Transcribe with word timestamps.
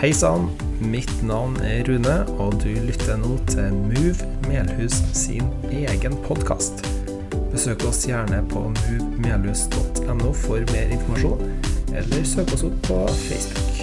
Hei 0.00 0.14
sann, 0.16 0.46
mitt 0.80 1.10
navn 1.28 1.58
er 1.60 1.82
Rune, 1.84 2.14
og 2.40 2.54
du 2.62 2.70
lytter 2.86 3.18
nå 3.20 3.34
til 3.50 3.74
Move 3.76 4.28
Melhus 4.46 4.94
sin 5.12 5.50
egen 5.68 6.14
podkast. 6.24 6.80
Besøk 7.52 7.84
oss 7.84 8.06
gjerne 8.08 8.38
på 8.48 8.62
movemelhus.no 8.72 10.30
for 10.40 10.64
mer 10.72 10.94
informasjon, 10.96 11.42
eller 11.92 12.24
søk 12.30 12.54
oss 12.56 12.64
opp 12.64 12.78
på 12.86 12.96
Facebook. 13.26 13.82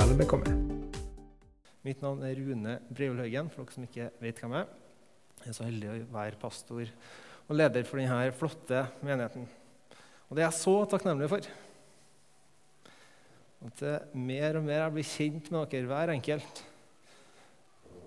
Vel 0.00 0.16
bekomme. 0.18 0.56
Mitt 1.86 2.02
navn 2.02 2.26
er 2.26 2.34
Rune 2.40 2.74
Breulhaugen, 2.90 3.52
for 3.54 3.62
dere 3.62 3.76
som 3.76 3.86
ikke 3.86 4.08
vet 4.26 4.42
hvem 4.42 4.56
jeg 4.56 4.66
er. 4.66 4.74
Jeg 5.44 5.52
er 5.52 5.58
så 5.60 5.68
heldig 5.68 5.92
å 5.92 6.00
være 6.16 6.40
pastor 6.42 6.90
og 7.46 7.54
leder 7.62 7.86
for 7.86 8.02
denne 8.02 8.34
flotte 8.34 8.82
menigheten. 8.98 9.46
Og 10.26 10.34
det 10.34 10.42
er 10.42 10.48
jeg 10.48 10.58
så 10.58 10.74
takknemlig 10.90 11.30
for. 11.36 11.46
At 13.66 13.80
det 13.82 13.94
mer 14.14 14.60
og 14.60 14.62
mer 14.62 14.84
jeg 14.84 14.94
blir 14.94 15.08
kjent 15.10 15.48
med 15.50 15.72
dere, 15.72 15.88
hver 15.90 16.12
enkelt, 16.12 16.60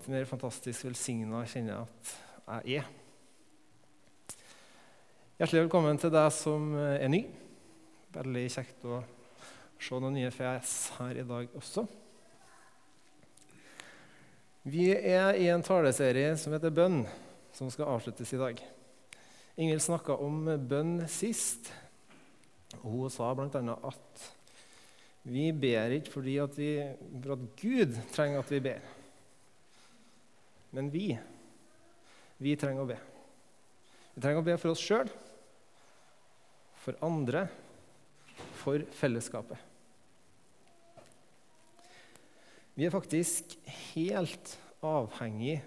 til 0.00 0.14
mer 0.14 0.24
fantastisk 0.28 0.86
velsigna 0.86 1.42
kjenner 1.44 1.74
jeg 1.74 1.82
at 1.84 2.64
jeg 2.70 2.80
er. 2.80 2.86
Hjertelig 5.36 5.66
velkommen 5.66 6.00
til 6.00 6.14
deg 6.14 6.30
som 6.32 6.72
er 6.80 7.12
ny. 7.12 7.20
Veldig 8.16 8.46
kjekt 8.56 8.88
å 8.88 9.02
se 9.80 10.00
noen 10.00 10.16
nye 10.16 10.32
fjes 10.32 10.74
her 10.96 11.20
i 11.20 11.26
dag 11.28 11.52
også. 11.60 11.84
Vi 14.64 14.90
er 14.96 15.36
i 15.36 15.52
en 15.52 15.64
taleserie 15.64 16.32
som 16.40 16.56
heter 16.56 16.72
Bønn, 16.72 17.02
som 17.52 17.68
skal 17.72 17.92
avsluttes 17.98 18.32
i 18.32 18.40
dag. 18.40 18.64
Ingvild 19.60 19.84
snakka 19.84 20.16
om 20.24 20.44
bønn 20.68 21.02
sist. 21.08 21.68
og 22.80 22.92
Hun 22.96 23.12
sa 23.12 23.34
bl.a. 23.36 23.80
at 23.92 24.30
vi 25.22 25.50
ber 25.52 25.92
ikke 25.98 26.12
fordi 26.14 26.36
at, 26.40 26.56
vi, 26.56 26.70
for 27.20 27.34
at 27.36 27.46
Gud 27.60 27.96
trenger 28.14 28.40
at 28.40 28.52
vi 28.52 28.60
ber. 28.64 28.84
Men 30.72 30.88
vi, 30.92 31.06
vi 32.40 32.54
trenger 32.56 32.84
å 32.84 32.88
be. 32.88 32.98
Vi 34.14 34.22
trenger 34.22 34.40
å 34.40 34.46
be 34.46 34.56
for 34.60 34.72
oss 34.72 34.84
sjøl, 34.84 35.10
for 36.80 36.96
andre, 37.04 37.44
for 38.62 38.82
fellesskapet. 38.96 39.58
Vi 42.78 42.86
er 42.86 42.94
faktisk 42.94 43.58
helt 43.92 44.54
avhengig 44.86 45.58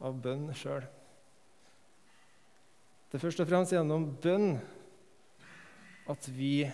av 0.00 0.16
bønn 0.24 0.48
sjøl. 0.56 0.86
Det 3.10 3.18
er 3.18 3.22
først 3.22 3.42
og 3.44 3.50
fremst 3.50 3.74
gjennom 3.74 4.08
bønn 4.22 4.56
at 6.10 6.28
vi 6.32 6.64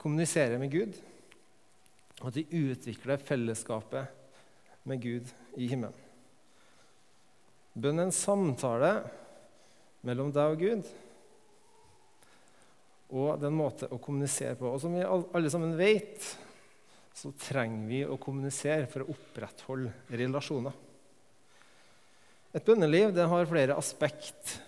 kommuniserer 0.00 0.58
med 0.60 0.72
Gud, 0.72 0.96
og 2.22 2.30
at 2.30 2.38
de 2.38 2.62
utvikler 2.72 3.20
fellesskapet 3.22 4.08
med 4.88 5.02
Gud 5.02 5.32
i 5.60 5.68
himmelen. 5.70 6.06
Bønn 7.78 8.00
er 8.00 8.08
en 8.08 8.14
samtale 8.14 8.92
mellom 10.06 10.32
deg 10.34 10.54
og 10.54 10.62
Gud, 10.62 10.88
og 13.08 13.38
det 13.40 13.48
er 13.48 13.54
måte 13.54 13.88
å 13.92 14.00
kommunisere 14.02 14.56
på. 14.58 14.68
Og 14.68 14.82
som 14.82 14.92
vi 14.96 15.04
alle 15.06 15.52
sammen 15.52 15.76
vet, 15.78 16.26
så 17.16 17.30
trenger 17.40 17.86
vi 17.88 18.02
å 18.04 18.18
kommunisere 18.20 18.88
for 18.90 19.04
å 19.04 19.14
opprettholde 19.14 19.94
relasjoner. 20.18 20.74
Et 22.56 22.64
bønneliv 22.64 23.14
det 23.16 23.26
har 23.28 23.48
flere 23.48 23.76
aspekt 23.78 24.58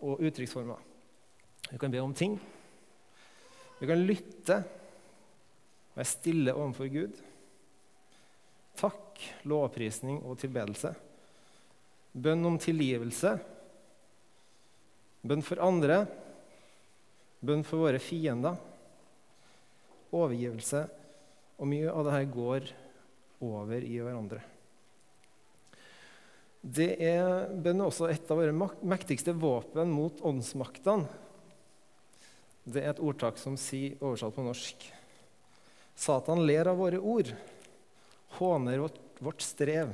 og 0.00 0.22
uttrykksformer. 0.24 0.80
Vi 1.70 1.78
kan 1.80 1.92
be 1.92 2.00
om 2.02 2.14
ting. 2.16 2.38
Vi 3.80 3.88
kan 3.88 4.02
lytte, 4.04 4.58
være 5.96 6.08
stille 6.08 6.52
overfor 6.52 6.90
Gud. 6.92 7.20
Takk, 8.76 9.22
lovprisning 9.48 10.20
og 10.20 10.36
tilbedelse. 10.40 10.92
Bønn 12.12 12.44
om 12.44 12.58
tilgivelse. 12.60 13.32
Bønn 15.24 15.44
for 15.44 15.62
andre. 15.64 16.02
Bønn 17.40 17.64
for 17.64 17.86
våre 17.86 18.00
fiender. 18.02 18.58
Overgivelse 20.12 20.84
og 21.60 21.68
mye 21.70 21.92
av 21.92 22.08
dette 22.08 22.32
går 22.34 22.70
over 23.44 23.84
i 23.84 23.96
hverandre. 24.00 24.42
Det 26.60 26.90
er 27.00 27.48
bønn 27.56 27.80
også 27.86 28.10
et 28.12 28.28
av 28.28 28.36
våre 28.42 28.52
mektigste 28.84 29.32
våpen 29.32 29.92
mot 29.94 30.20
åndsmaktene. 30.20 31.08
Det 32.70 32.82
er 32.84 32.92
et 32.92 33.02
ordtak 33.02 33.38
som 33.40 33.56
sier, 33.58 33.96
oversatt 34.00 34.34
på 34.36 34.46
norsk 34.46 34.88
Satan 36.00 36.40
ler 36.48 36.68
av 36.70 36.78
våre 36.80 36.96
ord, 36.96 37.28
håner 38.38 38.78
vårt, 38.80 39.00
vårt 39.20 39.42
strev, 39.44 39.90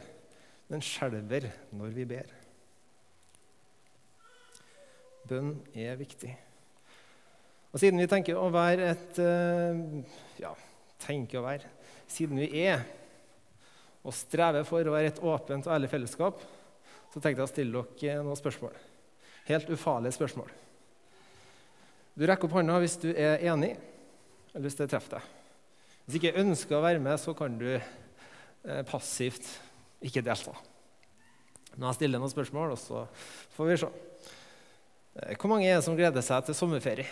men 0.71 0.85
skjelver 0.85 1.49
når 1.75 1.95
vi 1.97 2.05
ber. 2.07 2.29
Bønn 5.27 5.57
er 5.75 5.99
viktig. 5.99 6.31
Og 7.73 7.83
Siden 7.83 7.99
vi 7.99 8.07
tenker 8.11 8.39
å 8.39 8.47
være 8.55 8.93
et 8.93 9.19
eh, 9.19 9.81
ja, 10.45 10.53
tenker 11.03 11.41
å 11.41 11.47
være. 11.49 11.73
Siden 12.07 12.39
vi 12.39 12.63
er 12.63 12.85
og 14.07 14.15
strever 14.15 14.63
for 14.69 14.87
å 14.87 14.95
være 14.95 15.11
et 15.11 15.19
åpent 15.27 15.67
og 15.67 15.75
ærlig 15.75 15.91
fellesskap, 15.91 16.39
så 17.11 17.19
tenkte 17.19 17.41
jeg 17.41 17.49
å 17.49 17.51
stille 17.51 17.83
dere 17.99 18.23
noen 18.23 18.39
spørsmål. 18.39 18.79
Helt 19.51 19.75
ufarlige 19.75 20.15
spørsmål. 20.15 20.55
Du 22.16 22.25
rekker 22.25 22.49
opp 22.49 22.56
hånda 22.56 22.78
hvis 22.81 22.97
du 23.03 23.10
er 23.12 23.43
enig, 23.44 23.75
eller 24.54 24.65
hvis 24.65 24.78
det 24.78 24.88
treffer 24.88 25.19
deg. 25.19 25.32
Hvis 26.06 26.15
du 26.15 26.21
ikke 26.22 26.41
ønsker 26.41 26.78
å 26.78 26.84
være 26.84 27.03
med, 27.03 27.19
så 27.21 27.34
kan 27.37 27.59
du 27.60 27.69
eh, 27.77 28.82
passivt 28.88 29.44
ikke 30.06 30.22
delta. 30.25 30.54
Nå 31.77 31.91
jeg 31.91 31.99
stiller 31.99 32.22
noen 32.22 32.32
spørsmål, 32.32 32.72
og 32.72 32.81
så 32.81 33.03
får 33.56 33.69
vi 33.69 33.77
se. 33.82 33.91
Eh, 35.21 35.34
hvor 35.37 35.53
mange 35.53 35.69
er 35.69 35.77
det 35.77 35.84
som 35.84 35.99
gleder 35.99 36.25
seg 36.25 36.47
til 36.47 36.56
sommerferie? 36.56 37.10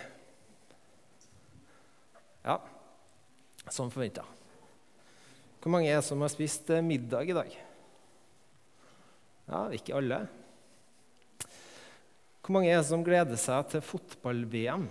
Ja, 2.44 2.56
som 3.72 3.92
forventa. 3.92 4.24
Hvor 5.60 5.72
mange 5.72 5.88
er 5.88 6.00
det 6.00 6.08
som 6.08 6.24
har 6.24 6.32
spist 6.32 6.72
eh, 6.72 6.84
middag 6.84 7.28
i 7.28 7.36
dag? 7.36 7.52
Ja, 9.52 9.66
ikke 9.76 10.00
alle. 10.00 10.22
Hvor 12.44 12.58
mange 12.58 12.68
er 12.68 12.82
det 12.82 12.90
som 12.90 13.00
gleder 13.00 13.38
seg 13.40 13.70
til 13.72 13.80
fotball-VM? 13.80 14.82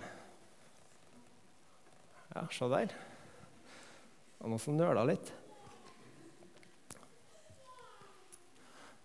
Ja, 2.34 2.42
se 2.50 2.66
der. 2.72 2.90
Det 2.90 4.42
var 4.42 4.50
noen 4.50 4.62
som 4.64 4.74
nøla 4.74 5.04
litt. 5.06 5.30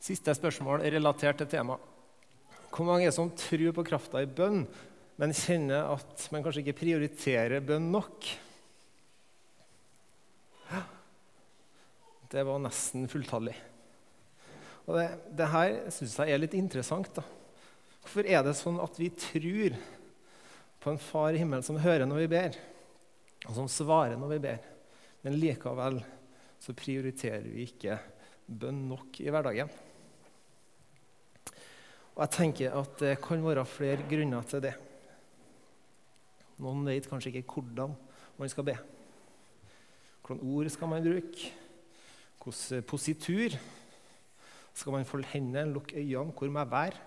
Siste 0.02 0.34
spørsmål 0.34 0.82
relatert 0.90 1.38
til 1.44 1.52
temaet. 1.54 1.86
Hvor 2.74 2.90
mange 2.90 3.06
er 3.06 3.12
det 3.12 3.20
som 3.20 3.30
tror 3.38 3.70
på 3.78 3.86
krafta 3.86 4.26
i 4.26 4.30
bønn, 4.42 4.64
men 5.22 5.38
kjenner 5.38 5.94
at 5.94 6.28
man 6.34 6.42
kanskje 6.42 6.66
ikke 6.66 6.80
prioriterer 6.82 7.62
bønn 7.62 7.92
nok? 7.94 8.34
Det 12.34 12.50
var 12.50 12.62
nesten 12.66 13.06
fulltallig. 13.10 13.58
Og 14.90 14.96
det, 14.98 15.10
det 15.38 15.54
her 15.54 15.84
syns 15.94 16.18
jeg 16.18 16.34
er 16.34 16.42
litt 16.42 16.58
interessant. 16.58 17.14
da. 17.14 17.30
Hvorfor 18.04 18.28
er 18.28 18.44
det 18.46 18.56
sånn 18.58 18.80
at 18.82 19.00
vi 19.00 19.10
tror 19.14 19.76
på 20.80 20.94
en 20.94 21.02
far 21.02 21.36
i 21.36 21.42
himmelen 21.42 21.66
som 21.66 21.80
hører 21.82 22.08
når 22.08 22.24
vi 22.24 22.32
ber, 22.32 22.56
og 23.48 23.56
som 23.58 23.68
svarer 23.72 24.18
når 24.20 24.34
vi 24.36 24.40
ber, 24.48 24.64
men 25.26 25.38
likevel 25.40 26.00
så 26.60 26.76
prioriterer 26.76 27.46
vi 27.48 27.68
ikke 27.68 28.00
bønn 28.48 28.86
nok 28.90 29.20
i 29.24 29.30
hverdagen? 29.32 29.72
Og 32.16 32.24
jeg 32.26 32.36
tenker 32.36 32.74
at 32.76 32.96
det 33.00 33.18
kan 33.24 33.44
være 33.46 33.64
flere 33.68 34.08
grunner 34.10 34.48
til 34.48 34.64
det. 34.66 34.74
Noen 36.60 36.84
vet 36.88 37.06
kanskje 37.08 37.32
ikke 37.32 37.62
hvordan 37.62 37.94
man 38.40 38.52
skal 38.52 38.66
be. 38.68 38.76
Hvilke 40.28 40.44
ord 40.44 40.72
skal 40.74 40.92
man 40.92 41.06
bruke? 41.06 41.52
Hvilken 42.44 42.84
positur? 42.88 43.56
Skal 44.76 44.94
man 44.96 45.08
folde 45.08 45.32
hendene, 45.32 45.72
lukke 45.74 45.96
øynene? 45.96 46.36
Hvor 46.36 46.52
må 46.52 46.60
jeg 46.60 46.72
være? 46.72 47.06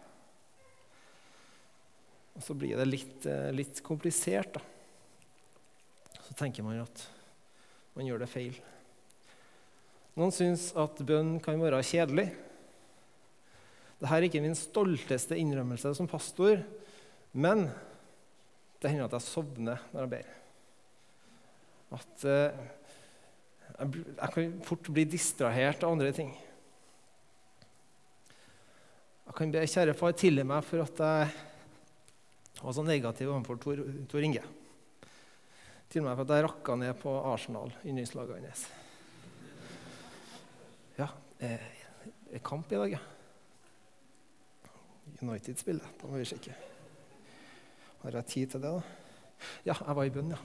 Og 2.43 2.47
Så 2.49 2.57
blir 2.59 2.75
det 2.75 2.89
litt, 2.89 3.27
eh, 3.27 3.53
litt 3.55 3.83
komplisert. 3.87 4.55
da. 4.55 4.61
Så 6.27 6.35
tenker 6.35 6.65
man 6.65 6.81
at 6.83 7.07
man 7.95 8.05
gjør 8.05 8.19
det 8.19 8.29
feil. 8.29 8.57
Noen 10.17 10.33
syns 10.33 10.73
at 10.75 10.99
bønn 11.07 11.39
kan 11.41 11.61
være 11.61 11.79
kjedelig. 11.87 12.35
Dette 14.01 14.11
er 14.17 14.27
ikke 14.27 14.43
min 14.43 14.59
stolteste 14.59 15.39
innrømmelse 15.39 15.95
som 15.95 16.09
pastor, 16.11 16.65
men 17.33 17.71
det 18.81 18.91
hender 18.91 19.07
at 19.07 19.13
jeg 19.13 19.29
sovner 19.29 19.79
når 19.93 20.01
jeg 20.01 20.11
ber. 20.11 20.35
At 21.93 22.25
jeg, 22.27 23.95
jeg 24.19 24.35
kan 24.35 24.59
fort 24.67 24.91
bli 24.91 25.05
distrahert 25.05 25.85
av 25.85 25.93
andre 25.95 26.11
ting. 26.11 26.35
Jeg 29.29 29.39
kan 29.39 29.55
be 29.55 29.63
kjære 29.63 29.95
far 29.95 30.19
tilgi 30.19 30.43
meg 30.43 30.67
for 30.67 30.83
at 30.83 31.07
jeg 31.07 31.52
var 32.63 32.75
så 32.77 32.85
negativ 32.87 33.31
overfor 33.31 33.59
Tor, 33.63 33.81
Tor 34.09 34.25
Inge. 34.25 34.43
Til 35.91 36.01
og 36.01 36.07
med 36.09 36.17
for 36.17 36.25
at 36.25 36.37
jeg 36.39 36.47
rakka 36.47 36.77
ned 36.79 36.95
på 37.03 37.13
Arsenal, 37.33 37.73
yndlingslaget 37.85 38.47
hans. 38.47 38.67
Ja, 40.97 41.09
er 41.43 42.45
kamp 42.45 42.71
i 42.73 42.79
dag, 42.79 42.95
ja? 42.95 43.03
United 45.23 45.59
spiller. 45.61 45.91
Da 46.01 46.09
må 46.09 46.19
vi 46.19 46.27
sjekke. 46.27 46.55
Har 48.03 48.17
jeg 48.17 48.27
tid 48.31 48.55
til 48.55 48.63
det, 48.63 48.73
da? 48.73 48.81
Ja, 49.67 49.75
jeg 49.75 49.97
var 49.99 50.07
i 50.07 50.15
bønn, 50.15 50.33
ja. 50.33 50.41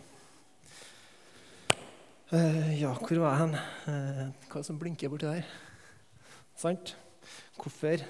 Uh, 2.28 2.74
ja, 2.76 2.92
hvor 2.92 3.22
var 3.24 3.38
jeg 3.38 3.40
hen? 3.46 3.54
Uh, 3.88 4.50
hva 4.52 4.62
som 4.68 4.80
blinker 4.82 5.10
borti 5.14 5.30
der? 5.30 5.48
Sant? 6.60 6.92
Hvorfor 7.56 8.04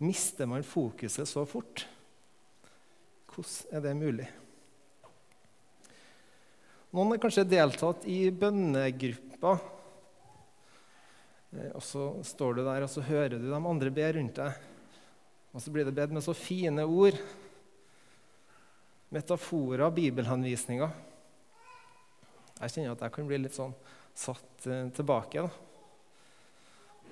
mister 0.00 0.48
man 0.48 0.64
fokuset 0.64 1.28
så 1.28 1.44
fort? 1.48 1.84
Hvordan 3.36 3.76
er 3.76 3.82
det 3.84 3.90
mulig? 3.98 4.26
Noen 6.96 7.10
har 7.12 7.18
kanskje 7.20 7.42
deltatt 7.44 8.06
i 8.08 8.30
bønnegrupper. 8.32 9.58
Uh, 11.52 11.66
og 11.76 11.82
så 11.84 12.04
står 12.24 12.56
du 12.56 12.62
der 12.64 12.86
og 12.86 12.88
så 12.88 13.04
hører 13.04 13.36
du 13.36 13.44
de 13.50 13.58
andre 13.58 13.92
be 13.92 14.06
rundt 14.16 14.40
deg. 14.40 14.62
Og 15.52 15.60
så 15.60 15.72
blir 15.74 15.84
det 15.84 15.92
bedt 15.98 16.14
med 16.16 16.24
så 16.24 16.32
fine 16.32 16.86
ord. 16.88 17.18
Metaforer, 19.12 19.84
bibelhenvisninger. 20.00 20.96
Jeg 22.56 22.72
kjenner 22.72 22.96
at 22.96 23.04
jeg 23.04 23.16
kan 23.18 23.28
bli 23.28 23.42
litt 23.42 23.58
sånn 23.58 23.76
satt 24.16 24.64
uh, 24.64 24.88
tilbake. 24.96 25.44
Da. 25.44 25.52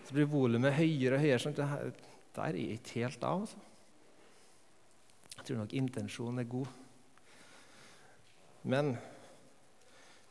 Så 0.09 0.17
blir 0.17 0.33
volumet 0.33 0.73
høyere 0.81 1.21
og 1.21 1.27
høyere. 1.27 1.45
sånn 1.45 1.61
det 1.61 1.69
her, 1.69 1.93
Der 2.41 2.49
er 2.49 2.63
ikke 2.79 3.05
helt 3.05 3.21
av. 3.21 3.45
Altså. 3.45 3.74
Jeg 5.45 5.51
tror 5.51 5.59
nok 5.61 5.75
intensjonen 5.77 6.41
er 6.41 6.47
god. 6.49 6.69
Men 8.65 8.95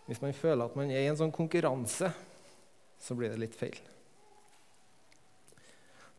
hvis 0.07 0.23
man 0.23 0.33
føler 0.33 0.65
at 0.65 0.79
man 0.79 0.89
er 0.89 1.03
i 1.03 1.11
en 1.11 1.19
sånn 1.19 1.35
konkurranse, 1.35 2.09
så 2.97 3.13
blir 3.13 3.29
det 3.29 3.37
litt 3.43 3.53
feil. 3.53 3.77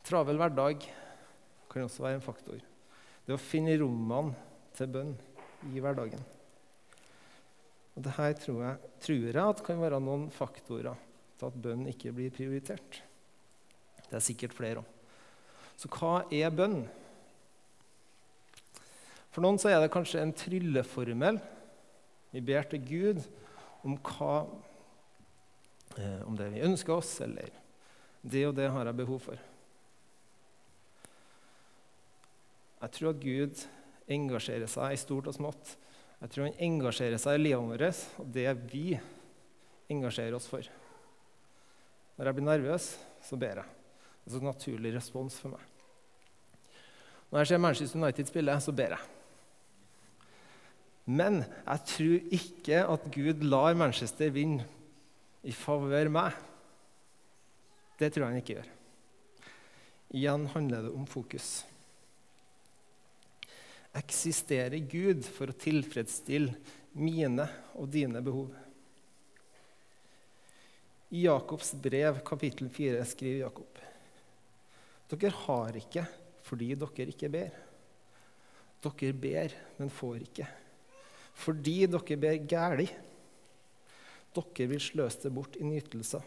Travel 0.06 0.38
hverdag 0.38 0.87
kan 1.73 1.88
også 1.88 2.06
være 2.06 2.20
en 2.20 2.25
faktor. 2.29 2.62
Det 3.26 3.35
å 3.35 3.43
finne 3.43 3.75
rommene 3.82 4.38
til 4.79 4.94
bønn 4.94 5.12
i 5.75 5.82
hverdagen. 5.82 6.23
Og 7.99 8.06
det 8.06 8.14
her 8.14 8.38
tror 8.38 8.62
jeg, 8.62 8.94
tror 9.11 9.25
jeg 9.26 9.43
at 9.43 9.69
kan 9.73 9.82
være 9.82 10.05
noen 10.06 10.31
faktorer 10.31 10.94
til 11.35 11.50
at 11.50 11.62
bønn 11.67 11.88
ikke 11.91 12.14
blir 12.14 12.31
prioritert. 12.31 13.02
Det 14.06 14.20
er 14.23 14.29
sikkert 14.31 14.55
flere 14.55 14.87
òg. 14.87 14.93
Så 15.75 15.91
hva 15.91 16.20
er 16.31 16.55
bønn? 16.55 16.85
For 19.34 19.42
noen 19.42 19.58
så 19.58 19.72
er 19.72 19.82
det 19.82 19.92
kanskje 19.94 20.22
en 20.22 20.34
trylleformel. 20.36 21.40
Vi 22.34 22.42
ber 22.46 22.69
til 22.70 22.84
Gud 22.86 23.25
om 23.84 23.98
hva 23.98 24.44
eh, 25.98 26.20
Om 26.25 26.38
det 26.38 26.52
vi 26.54 26.62
ønsker 26.64 26.94
oss, 26.94 27.16
eller 27.25 27.50
det 28.22 28.46
og 28.48 28.54
det 28.56 28.70
har 28.72 28.86
jeg 28.88 28.96
behov 29.02 29.20
for. 29.26 29.40
Jeg 32.84 32.94
tror 32.94 33.10
at 33.10 33.20
Gud 33.20 33.64
engasjerer 34.14 34.70
seg 34.70 34.94
i 34.94 35.00
stort 35.00 35.28
og 35.28 35.36
smått 35.36 35.75
jeg 36.25 36.32
tror 36.32 36.46
han 36.46 36.62
engasjerer 36.64 37.20
seg 37.20 37.36
i 37.36 37.42
livet 37.42 37.66
vårt, 37.69 37.98
og 38.22 38.28
det 38.32 38.46
vi 38.70 38.94
engasjerer 39.92 40.32
oss 40.38 40.46
for. 40.48 40.64
Når 42.16 42.31
jeg 42.31 42.36
blir 42.38 42.46
nervøs, 42.46 42.86
så 43.28 43.36
ber 43.36 43.60
jeg. 43.60 43.75
Det 44.25 44.32
er 44.32 44.40
en 44.40 44.48
naturlig 44.48 44.94
respons 44.94 45.36
for 45.36 45.52
meg. 45.52 45.66
Når 47.28 47.42
jeg 47.42 47.50
ser 47.50 47.60
Manchester 47.60 48.00
United 48.00 48.31
spille, 48.31 48.56
så 48.56 48.72
ber 48.72 48.96
jeg. 48.96 49.13
Men 51.04 51.42
jeg 51.44 51.84
tror 51.90 52.32
ikke 52.38 52.80
at 52.94 53.10
Gud 53.12 53.44
lar 53.44 53.76
Manchester 53.76 54.32
vinne 54.32 54.64
i 55.44 55.52
favør 55.52 56.08
meg. 56.12 56.38
Det 58.00 58.08
tror 58.10 58.24
jeg 58.24 58.32
han 58.32 58.40
ikke 58.40 58.56
gjør. 58.56 58.72
Igjen 60.14 60.50
handler 60.54 60.86
det 60.86 60.94
om 60.96 61.06
fokus 61.10 61.62
eksisterer 63.94 64.82
Gud 64.90 65.22
for 65.26 65.50
å 65.50 65.58
tilfredsstille 65.58 66.54
mine 66.98 67.46
og 67.78 67.88
dine 67.94 68.22
behov. 68.24 68.50
I 71.14 71.24
Jakobs 71.28 71.72
brev, 71.78 72.18
kapittel 72.26 72.70
4, 72.74 73.04
skriver 73.06 73.44
Jakob.: 73.44 73.78
Dere 75.10 75.30
har 75.44 75.78
ikke 75.78 76.06
fordi 76.44 76.72
dere 76.74 77.06
ikke 77.12 77.30
ber. 77.30 77.60
Dere 78.82 79.14
ber, 79.14 79.54
men 79.78 79.92
får 79.94 80.26
ikke. 80.26 80.48
Fordi 81.34 81.84
dere 81.90 82.19
ber 82.20 82.38
gæli. 82.48 82.86
Dere 84.34 84.69
vil 84.70 84.82
sløse 84.82 85.25
det 85.25 85.34
bort 85.34 85.58
i 85.58 85.66
nytelser. 85.66 86.22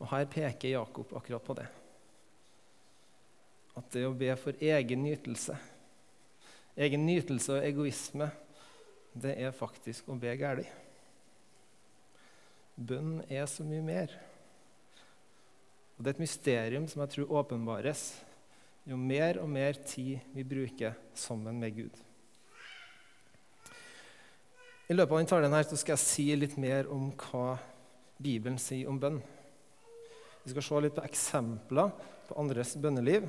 Og 0.00 0.10
Her 0.10 0.26
peker 0.28 0.74
Jakob 0.74 1.14
akkurat 1.16 1.44
på 1.44 1.56
det. 1.58 1.66
At 3.74 3.90
det 3.94 4.04
å 4.06 4.14
be 4.16 4.34
for 4.38 4.58
egen 4.62 5.02
nytelse 5.02 5.56
Egen 6.74 7.04
nytelse 7.06 7.54
og 7.54 7.62
egoisme, 7.62 8.26
det 9.14 9.36
er 9.38 9.52
faktisk 9.54 10.08
å 10.10 10.16
be 10.18 10.32
galt. 10.34 10.66
Bønn 12.74 13.20
er 13.30 13.46
så 13.46 13.62
mye 13.62 13.82
mer. 13.86 14.16
Og 15.94 16.02
Det 16.02 16.10
er 16.10 16.16
et 16.16 16.24
mysterium 16.24 16.88
som 16.90 17.04
jeg 17.04 17.12
tror 17.14 17.36
åpenbares 17.38 18.08
jo 18.90 18.98
mer 18.98 19.38
og 19.38 19.48
mer 19.48 19.78
tid 19.86 20.18
vi 20.34 20.42
bruker 20.42 20.98
sammen 21.14 21.62
med 21.62 21.78
Gud. 21.78 22.02
I 24.84 24.92
løpet 24.92 25.14
av 25.14 25.16
denne 25.16 25.30
talen 25.30 25.54
her 25.56 25.64
skal 25.80 25.94
jeg 25.94 26.02
si 26.02 26.24
litt 26.36 26.58
mer 26.60 26.90
om 26.92 27.06
hva 27.16 27.54
Bibelen 28.20 28.58
sier 28.60 28.90
om 28.90 28.98
bønn. 29.00 29.16
Vi 30.44 30.52
skal 30.52 30.66
se 30.66 30.80
litt 30.84 30.96
på 30.98 31.04
eksempler 31.06 31.94
på 32.28 32.36
andres 32.36 32.74
bønneliv. 32.76 33.24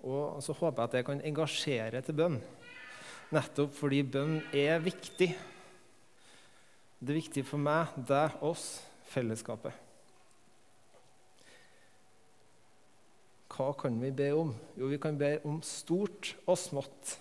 Og 0.00 0.38
så 0.40 0.54
håper 0.56 0.80
jeg 0.80 0.88
at 0.88 0.94
det 0.96 1.02
kan 1.04 1.20
engasjere 1.28 2.00
til 2.06 2.16
bønn. 2.16 2.38
Nettopp 3.36 3.74
fordi 3.76 4.00
bønn 4.08 4.38
er 4.56 4.80
viktig. 4.80 5.28
Det 6.96 7.12
er 7.12 7.18
viktig 7.18 7.44
for 7.44 7.60
meg, 7.60 7.92
deg, 8.08 8.40
oss, 8.40 8.80
fellesskapet. 9.12 9.76
Hva 13.52 13.68
kan 13.76 14.00
vi 14.00 14.14
be 14.16 14.30
om? 14.32 14.54
Jo, 14.80 14.88
vi 14.88 15.00
kan 15.02 15.20
be 15.20 15.34
om 15.44 15.60
stort 15.60 16.32
og 16.46 16.56
smått. 16.56 17.18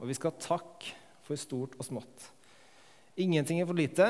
Og 0.00 0.08
vi 0.08 0.16
skal 0.16 0.40
takke 0.40 0.96
for 1.28 1.36
stort 1.36 1.76
og 1.76 1.92
smått. 1.92 2.30
Ingenting 3.16 3.60
er 3.62 3.68
for 3.68 3.78
lite, 3.78 4.08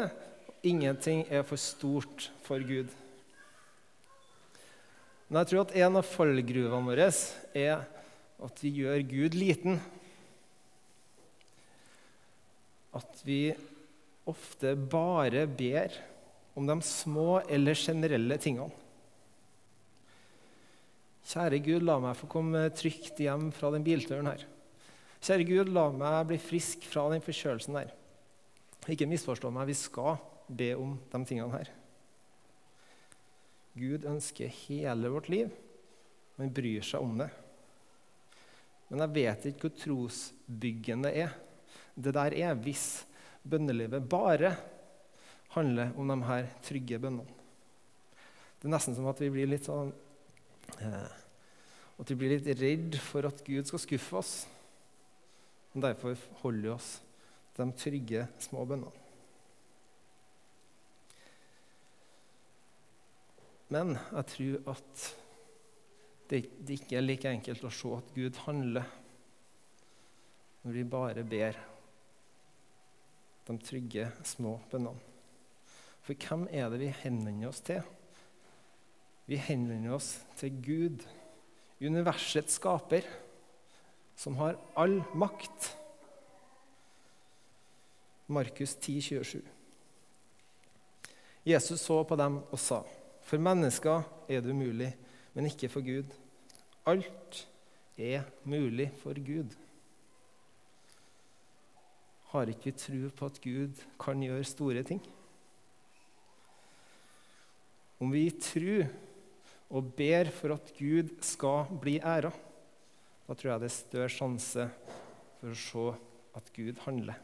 ingenting 0.64 1.26
er 1.28 1.42
for 1.44 1.60
stort 1.60 2.30
for 2.44 2.62
Gud. 2.64 2.92
Men 5.28 5.40
jeg 5.42 5.50
tror 5.50 5.64
at 5.64 5.74
en 5.76 5.98
av 6.00 6.06
fallgruvene 6.08 6.88
våre 6.88 7.10
er 7.56 7.84
at 8.44 8.62
vi 8.64 8.72
gjør 8.80 9.04
Gud 9.08 9.36
liten 9.36 9.78
at 12.94 13.22
vi 13.26 13.48
ofte 14.30 14.74
bare 14.76 15.44
ber 15.50 15.96
om 16.54 16.66
de 16.68 16.76
små 16.86 17.40
eller 17.50 17.76
generelle 17.76 18.38
tingene. 18.40 18.70
Kjære 21.24 21.58
Gud, 21.64 21.84
la 21.88 21.96
meg 22.04 22.18
få 22.18 22.28
komme 22.30 22.66
trygt 22.76 23.18
hjem 23.20 23.48
fra 23.56 23.70
den 23.72 23.84
bilturen 23.84 24.28
her. 24.28 24.44
Kjære 25.24 25.46
Gud, 25.48 25.70
la 25.72 25.88
meg 25.96 26.26
bli 26.28 26.38
frisk 26.40 26.84
fra 26.86 27.06
den 27.10 27.24
forkjølelsen 27.24 27.78
der. 27.80 27.92
Ikke 28.92 29.08
misforstå 29.08 29.48
meg, 29.54 29.70
vi 29.70 29.76
skal 29.78 30.18
be 30.48 30.74
om 30.76 30.98
de 31.12 31.22
tingene 31.24 31.54
her. 31.54 31.70
Gud 33.74 34.04
ønsker 34.06 34.52
hele 34.66 35.10
vårt 35.10 35.30
liv, 35.32 35.54
han 36.36 36.52
bryr 36.54 36.84
seg 36.84 37.02
om 37.02 37.16
det. 37.22 37.30
Men 38.90 39.02
jeg 39.06 39.14
vet 39.14 39.48
ikke 39.48 39.68
hvor 39.68 39.78
trosbyggende 39.80 41.10
er 41.10 41.32
det 41.94 42.14
der 42.14 42.34
er 42.34 42.56
hvis 42.58 43.04
bønnelivet 43.46 44.08
bare 44.10 44.54
handler 45.54 45.92
om 45.98 46.10
de 46.10 46.16
her 46.26 46.48
trygge 46.66 46.98
bønnene. 46.98 47.30
Det 48.58 48.68
er 48.68 48.74
nesten 48.74 48.96
som 48.96 49.06
at 49.10 49.20
vi 49.22 49.30
blir 49.30 49.50
litt 49.50 49.66
sånn 49.68 49.92
eh, 50.80 51.20
At 52.00 52.10
vi 52.10 52.16
blir 52.18 52.32
litt 52.32 52.48
redd 52.58 52.96
for 52.98 53.28
at 53.28 53.42
Gud 53.46 53.68
skal 53.68 53.82
skuffe 53.82 54.16
oss. 54.18 54.32
Og 55.76 55.84
derfor 55.84 56.18
holder 56.40 56.64
vi 56.64 56.72
oss 56.72 56.88
de 57.54 57.66
trygge, 57.78 58.26
små 58.42 58.64
bønnene. 58.68 59.00
Men 63.74 63.94
jeg 63.96 64.26
tror 64.30 64.74
at 64.74 65.06
det, 66.30 66.44
det 66.66 66.78
ikke 66.78 66.98
er 66.98 67.06
like 67.06 67.30
enkelt 67.30 67.64
å 67.66 67.72
se 67.72 67.90
at 67.96 68.12
Gud 68.14 68.38
handler 68.44 68.86
når 70.64 70.76
vi 70.78 70.84
bare 70.88 71.24
ber 71.28 71.58
de 73.44 73.56
trygge, 73.60 74.06
små 74.24 74.56
bønnene. 74.70 75.12
For 76.04 76.16
hvem 76.20 76.46
er 76.52 76.68
det 76.72 76.80
vi 76.82 76.90
henvender 77.02 77.48
oss 77.48 77.62
til? 77.64 77.84
Vi 79.28 79.38
henvender 79.40 79.96
oss 79.96 80.18
til 80.36 80.56
Gud, 80.64 81.04
universets 81.80 82.58
skaper, 82.58 83.06
som 84.16 84.36
har 84.40 84.58
all 84.80 84.98
makt. 85.16 85.70
Markus 88.26 88.74
10, 88.74 89.00
27. 89.02 89.42
Jesus 91.44 91.80
så 91.80 91.98
på 92.08 92.16
dem 92.16 92.38
og 92.40 92.60
sa, 92.60 92.80
For 93.24 93.40
mennesker 93.40 94.04
er 94.28 94.40
det 94.40 94.52
umulig, 94.52 94.94
men 95.34 95.50
ikke 95.50 95.68
for 95.68 95.84
Gud. 95.84 96.08
Alt 96.88 97.44
er 97.98 98.24
mulig 98.48 98.88
for 99.02 99.16
Gud. 99.20 99.52
Har 102.32 102.50
ikke 102.50 102.72
vi 102.72 102.78
tro 102.80 103.10
på 103.14 103.28
at 103.30 103.40
Gud 103.44 103.84
kan 104.00 104.22
gjøre 104.24 104.46
store 104.48 104.82
ting? 104.82 105.02
Om 108.00 108.10
vi 108.12 108.24
tror 108.42 108.88
og 109.74 109.92
ber 109.96 110.30
for 110.34 110.56
at 110.56 110.72
Gud 110.78 111.12
skal 111.24 111.70
bli 111.80 111.98
æra, 112.00 112.32
da 113.24 113.34
tror 113.34 113.52
jeg 113.52 113.62
det 113.62 113.70
er 113.70 113.76
større 113.76 114.10
sjanse 114.12 114.66
for 115.40 115.52
å 115.52 115.60
se 115.60 115.86
at 116.40 116.50
Gud 116.56 116.82
handler. 116.84 117.20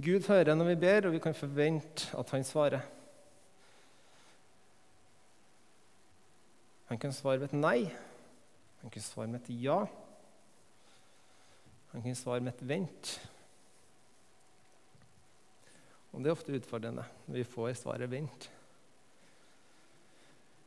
Gud 0.00 0.28
hører 0.28 0.54
når 0.54 0.70
vi 0.70 0.80
ber, 0.80 1.06
og 1.06 1.12
vi 1.12 1.20
kan 1.20 1.34
forvente 1.36 2.16
at 2.16 2.30
han 2.32 2.44
svarer. 2.44 2.80
Han 6.88 6.98
kan 6.98 7.12
svare 7.12 7.38
med 7.38 7.50
et 7.50 7.58
nei. 7.58 7.80
Han 8.80 8.90
kan 8.90 9.02
svare 9.02 9.28
med 9.28 9.42
et 9.42 9.50
ja. 9.62 9.82
Han 11.92 12.02
kan 12.02 12.16
svare 12.16 12.40
med 12.40 12.54
et 12.54 12.64
vent. 12.68 13.12
Og 16.10 16.22
det 16.22 16.30
er 16.30 16.38
ofte 16.38 16.56
utfordrende 16.56 17.04
når 17.26 17.36
vi 17.36 17.44
får 17.44 17.72
svaret 17.82 18.10
'vent'. 18.10 18.50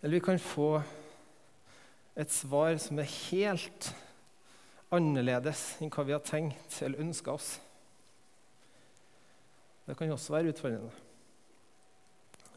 Eller 0.02 0.20
vi 0.20 0.26
kan 0.26 0.40
få 0.40 0.82
et 2.16 2.32
svar 2.32 2.78
som 2.78 3.00
er 3.00 3.04
helt 3.04 3.96
annerledes 4.92 5.78
enn 5.82 5.90
hva 5.90 6.04
vi 6.04 6.12
har 6.12 6.20
tenkt 6.20 6.82
eller 6.82 7.00
ønska 7.00 7.32
oss. 7.32 7.60
Det 9.86 9.98
kan 10.00 10.12
også 10.12 10.34
være 10.38 10.54
utfordrende. 10.54 10.92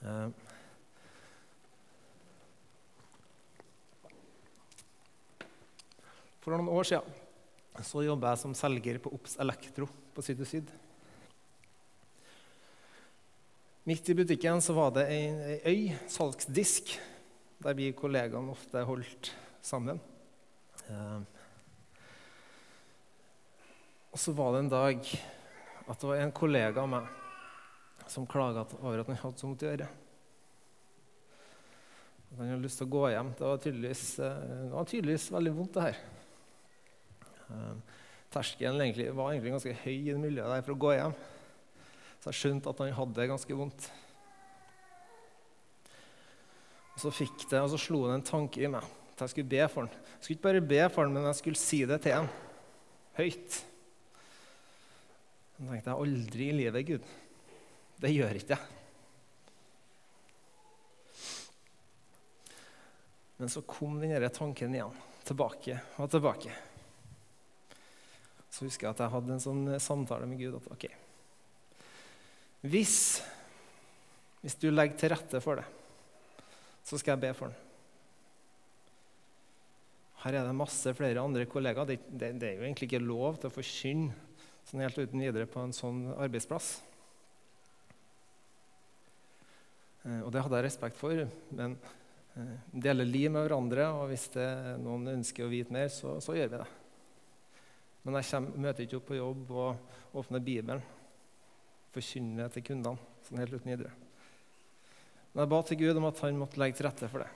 Eh, 0.02 0.46
For 6.46 6.54
noen 6.54 6.68
år 6.70 6.86
siden 6.86 7.82
så 7.82 8.04
jobba 8.06 8.30
jeg 8.30 8.38
som 8.38 8.52
selger 8.54 9.00
på 9.02 9.10
Ops 9.16 9.32
Elektro 9.42 9.88
på 10.14 10.22
Syd 10.22 10.44
og 10.44 10.46
Syd. 10.46 10.68
Midt 13.90 14.10
i 14.10 14.14
butikken 14.14 14.62
så 14.62 14.76
var 14.76 14.92
det 14.94 15.08
ei, 15.10 15.56
øy, 15.66 15.80
salgsdisk, 16.06 16.94
der 17.66 17.74
vi 17.74 17.88
kollegaene 17.98 18.54
ofte 18.54 18.84
holdt 18.86 19.32
sammen. 19.58 19.98
Eh, 20.86 21.18
og 24.14 24.22
så 24.22 24.36
var 24.38 24.54
det 24.54 24.62
en 24.62 24.72
dag 24.76 25.10
at 25.86 26.00
det 26.00 26.08
var 26.08 26.20
en 26.20 26.34
kollega 26.34 26.82
av 26.82 26.90
meg 26.90 27.06
som 28.10 28.26
klaga 28.26 28.64
over 28.80 29.00
at 29.00 29.10
han 29.10 29.18
hadde 29.20 29.40
så 29.40 29.48
vondt 29.48 29.64
i 29.64 29.70
øret. 29.70 30.02
At 32.26 32.40
han 32.40 32.50
hadde 32.50 32.64
lyst 32.64 32.80
til 32.80 32.88
å 32.88 32.94
gå 32.96 33.04
hjem. 33.12 33.30
Det 33.38 33.46
var 33.46 33.62
tydeligvis, 33.62 34.04
eh, 34.18 34.40
det 34.66 34.72
var 34.72 34.90
tydeligvis 34.90 35.28
veldig 35.34 35.52
vondt, 35.56 35.76
det 35.76 35.86
her. 35.86 36.00
Eh, 37.46 37.76
terskelen 38.34 38.82
egentlig, 38.82 39.14
var 39.14 39.32
egentlig 39.32 39.54
ganske 39.54 39.76
høy 39.84 39.94
i 39.94 40.12
det 40.12 40.20
miljøet 40.20 40.52
der 40.54 40.66
for 40.66 40.74
å 40.74 40.82
gå 40.86 40.92
hjem. 40.96 41.14
Så 42.20 42.32
jeg 42.32 42.40
skjønte 42.40 42.70
at 42.70 42.82
han 42.82 42.98
hadde 42.98 43.18
det 43.20 43.30
ganske 43.30 43.56
vondt. 43.56 43.88
Og 46.96 47.02
så 47.04 47.12
fikk 47.12 47.46
det, 47.50 47.60
og 47.60 47.70
så 47.70 47.78
slo 47.78 48.06
det 48.06 48.14
en 48.16 48.30
tanke 48.34 48.62
i 48.64 48.70
meg 48.72 48.84
at 49.16 49.22
jeg 49.24 49.32
skulle 49.32 49.48
be 49.48 49.68
for 49.72 49.86
han. 49.86 49.92
Jeg 50.16 50.24
skulle 50.24 50.36
ikke 50.36 50.48
bare 50.48 50.60
be 50.60 50.82
for 50.92 51.06
han, 51.06 51.14
men 51.14 51.24
jeg 51.30 51.38
skulle 51.40 51.60
si 51.60 51.84
det 51.88 52.02
til 52.04 52.12
han. 52.18 52.28
Høyt. 53.16 53.62
Så 55.56 55.64
tenkte 55.64 55.88
jeg 55.88 56.04
aldri 56.04 56.48
i 56.50 56.56
livet, 56.56 56.88
Gud. 56.88 57.12
Det 57.96 58.12
gjør 58.12 58.36
ikke 58.36 58.58
jeg. 58.58 58.72
Men 63.36 63.52
så 63.52 63.62
kom 63.68 63.96
denne 64.00 64.28
tanken 64.32 64.76
igjen. 64.76 64.92
Tilbake 65.26 65.78
og 66.00 66.10
tilbake. 66.12 66.52
Så 68.52 68.64
husker 68.68 68.86
jeg 68.86 68.94
at 68.94 69.02
jeg 69.04 69.12
hadde 69.12 69.34
en 69.34 69.42
sånn 69.42 69.64
samtale 69.82 70.28
med 70.28 70.40
Gud. 70.40 70.60
at 70.60 70.68
ok, 70.72 70.86
hvis, 72.66 73.22
hvis 74.42 74.56
du 74.60 74.70
legger 74.72 74.96
til 75.00 75.12
rette 75.12 75.40
for 75.44 75.60
det, 75.60 75.66
så 76.86 76.98
skal 76.98 77.14
jeg 77.14 77.24
be 77.26 77.32
for 77.36 77.52
den. 77.52 77.62
Her 80.24 80.38
er 80.38 80.48
det 80.48 80.56
masse 80.58 80.94
flere 80.96 81.22
andre 81.22 81.44
kollegaer. 81.46 81.86
Det, 81.86 81.98
det, 82.08 82.32
det 82.40 82.48
er 82.48 82.56
jo 82.56 82.64
egentlig 82.66 82.88
ikke 82.88 83.04
lov 83.04 83.36
til 83.38 83.50
å 83.50 83.54
forkynne 83.54 84.25
sånn 84.66 84.82
helt 84.82 84.98
uten 84.98 85.22
videre 85.22 85.46
på 85.50 85.62
en 85.62 85.74
sånn 85.74 86.06
arbeidsplass. 86.16 86.72
Eh, 90.06 90.20
og 90.22 90.32
det 90.34 90.42
hadde 90.42 90.60
jeg 90.60 90.68
respekt 90.68 90.98
for, 90.98 91.22
men 91.58 91.76
eh, 92.36 92.56
deler 92.86 93.08
liv 93.08 93.30
med 93.30 93.46
hverandre, 93.46 93.88
og 93.94 94.10
hvis 94.10 94.28
det, 94.34 94.48
noen 94.82 95.14
ønsker 95.16 95.46
å 95.46 95.52
vite 95.52 95.74
mer, 95.74 95.90
så, 95.92 96.18
så 96.22 96.36
gjør 96.36 96.52
vi 96.52 96.60
det. 96.62 96.68
Men 98.06 98.20
jeg 98.20 98.30
kommer, 98.30 98.60
møter 98.66 98.86
ikke 98.86 99.00
opp 99.00 99.08
på 99.08 99.18
jobb 99.18 99.48
og 99.50 100.20
åpner 100.22 100.44
Bibelen, 100.46 100.82
forkynner 101.94 102.52
til 102.54 102.66
kundene 102.66 103.14
sånn 103.26 103.42
helt 103.42 103.56
uten 103.56 103.72
videre. 103.72 103.94
Men 105.32 105.42
jeg 105.42 105.52
ba 105.52 105.58
til 105.66 105.80
Gud 105.80 105.98
om 105.98 106.06
at 106.08 106.20
han 106.22 106.38
måtte 106.38 106.60
legge 106.62 106.78
til 106.78 106.86
rette 106.86 107.10
for 107.10 107.24
det. 107.24 107.32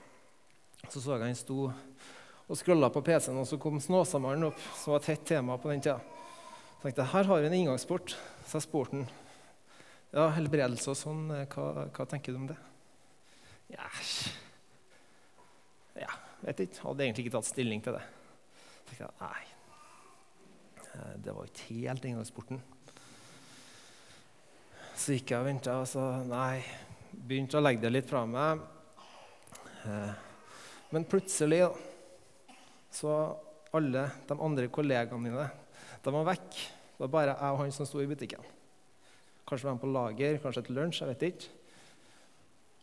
Så 0.89 1.01
så 1.03 1.17
jeg 1.17 1.27
han 1.27 1.37
sto 1.37 1.67
og 2.51 2.57
scrolla 2.59 2.89
på 2.91 3.03
PC-en, 3.05 3.37
og 3.39 3.45
så 3.47 3.59
kom 3.61 3.77
Snåsamannen 3.79 4.49
opp, 4.49 4.63
som 4.75 4.91
var 4.91 5.03
et 5.03 5.11
hett 5.13 5.27
tema 5.27 5.55
på 5.61 5.69
den 5.71 5.83
tida. 5.83 5.99
Så 6.81 6.87
tenkte 6.87 7.03
her 7.11 7.27
har 7.29 7.41
vi 7.43 7.45
en 7.45 7.53
inngangsport. 7.53 8.15
Så 8.41 8.57
jeg 8.57 8.65
spurte 8.65 8.95
han 8.95 9.03
ja, 10.09 10.23
helbredelse 10.33 10.89
og 10.89 10.97
sånn, 10.97 11.27
eh, 11.35 11.43
hva, 11.53 11.83
hva, 11.93 12.05
tenker 12.09 12.33
du 12.33 12.39
om 12.39 12.47
det? 12.49 12.55
Ja, 13.69 13.85
ja 16.01 16.09
vet 16.41 16.63
ikke. 16.65 16.81
Hadde 16.87 17.05
egentlig 17.05 17.27
ikke 17.27 17.35
tatt 17.37 17.51
stilling 17.51 17.85
til 17.85 17.99
det. 17.99 18.01
Så 18.65 18.87
tenkte 18.89 19.05
jeg, 19.05 19.13
nei, 19.21 20.81
eh, 20.87 21.13
det 21.21 21.37
var 21.37 21.53
ikke 21.53 21.69
helt 21.69 22.09
inngangsporten. 22.09 22.65
Så 24.97 25.19
gikk 25.19 25.35
jeg 25.35 25.45
og 25.45 25.51
venta, 25.51 25.77
og 25.85 25.87
så 25.93 26.09
nei, 26.25 26.65
begynte 27.13 27.61
å 27.61 27.63
legge 27.63 27.85
det 27.85 27.93
litt 27.93 28.09
fra 28.09 28.25
meg. 28.25 28.65
Eh, 29.85 30.27
men 30.97 31.05
plutselig 31.05 31.67
så 32.89 33.21
alle 33.69 34.09
de 34.25 34.43
andre 34.49 34.65
kollegaene 34.73 35.29
mine 35.29 35.51
de 36.03 36.13
var 36.15 36.27
vekk. 36.31 36.59
Det 36.91 37.03
var 37.05 37.13
bare 37.15 37.33
jeg 37.33 37.55
og 37.55 37.63
han 37.63 37.73
som 37.75 37.87
sto 37.89 38.01
i 38.01 38.09
butikken. 38.09 38.45
Kanskje 39.47 39.67
var 39.67 39.75
han 39.75 39.81
på 39.81 39.91
lager, 39.91 40.39
kanskje 40.43 40.63
et 40.65 40.71
lunsj, 40.75 41.01
jeg 41.01 41.11
vet 41.11 41.25
ikke. 41.31 41.49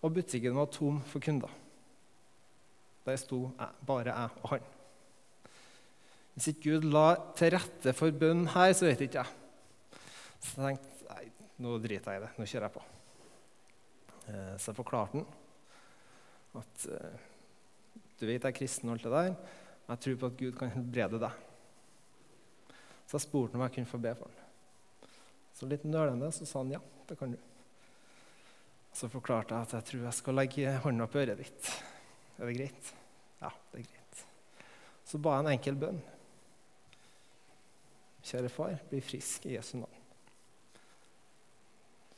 Og 0.02 0.14
butikken 0.14 0.58
var 0.58 0.70
tom 0.74 1.00
for 1.06 1.22
kunder. 1.22 1.52
Der 3.06 3.16
sto 3.18 3.44
jeg, 3.48 3.86
bare 3.86 4.12
jeg 4.12 4.42
og 4.42 4.52
han. 4.52 4.66
Hvis 6.34 6.52
ikke 6.52 6.70
Gud 6.70 6.84
la 6.92 7.06
til 7.38 7.50
rette 7.56 7.94
for 7.98 8.14
bønn 8.14 8.44
her, 8.52 8.72
så 8.76 8.86
vet 8.86 9.00
ikke 9.06 9.24
jeg. 9.24 9.96
Så 10.38 10.60
jeg 10.60 10.76
tenkte 10.76 11.08
nei, 11.08 11.24
nå 11.64 11.78
driter 11.82 12.14
jeg 12.14 12.20
i 12.20 12.24
det. 12.26 12.30
Nå 12.38 12.46
kjører 12.46 12.68
jeg 12.68 12.76
på. 12.76 12.84
Eh, 14.28 14.54
så 14.60 14.70
jeg 14.70 14.78
forklarte 14.78 15.18
han 15.18 15.26
at 16.58 16.84
eh, 16.94 17.26
du 18.18 18.26
vet 18.26 18.38
jeg 18.38 18.50
er 18.50 18.54
kristen 18.54 18.90
og 18.90 18.96
alt 18.96 19.06
det 19.06 19.14
der. 19.14 19.34
Jeg 19.88 20.04
tror 20.04 20.20
på 20.20 20.30
at 20.30 20.38
Gud 20.42 20.56
kan 20.58 20.72
helbrede 20.74 21.20
deg. 21.22 21.47
Så 23.08 23.16
jeg 23.16 23.24
spurte 23.24 23.56
om 23.56 23.64
jeg 23.64 23.72
kunne 23.78 23.88
få 23.88 24.00
be 24.04 24.12
for 24.18 24.28
han. 24.28 25.12
Så 25.56 25.66
litt 25.66 25.86
nølende 25.88 26.28
så 26.34 26.46
sa 26.46 26.60
han 26.60 26.74
ja, 26.76 26.80
det 27.08 27.16
kan 27.18 27.32
du. 27.32 27.38
Så 28.92 29.08
forklarte 29.08 29.56
jeg 29.56 29.68
at 29.68 29.74
jeg 29.78 29.86
tror 29.88 30.04
jeg 30.04 30.18
skal 30.18 30.36
legge 30.36 30.74
hånda 30.84 31.06
på 31.08 31.22
øret 31.22 31.40
ditt. 31.40 31.70
Er 32.36 32.50
det 32.50 32.56
greit? 32.58 32.92
Ja, 33.40 33.50
det 33.72 33.80
er 33.80 33.88
greit. 33.88 34.22
Så 35.08 35.20
ba 35.24 35.38
jeg 35.38 35.46
en 35.46 35.52
enkel 35.54 35.80
bønn. 35.80 36.02
Kjære 38.28 38.52
far, 38.52 38.76
bli 38.90 39.00
frisk 39.00 39.48
i 39.48 39.54
Jesu 39.56 39.78
navn. 39.80 40.04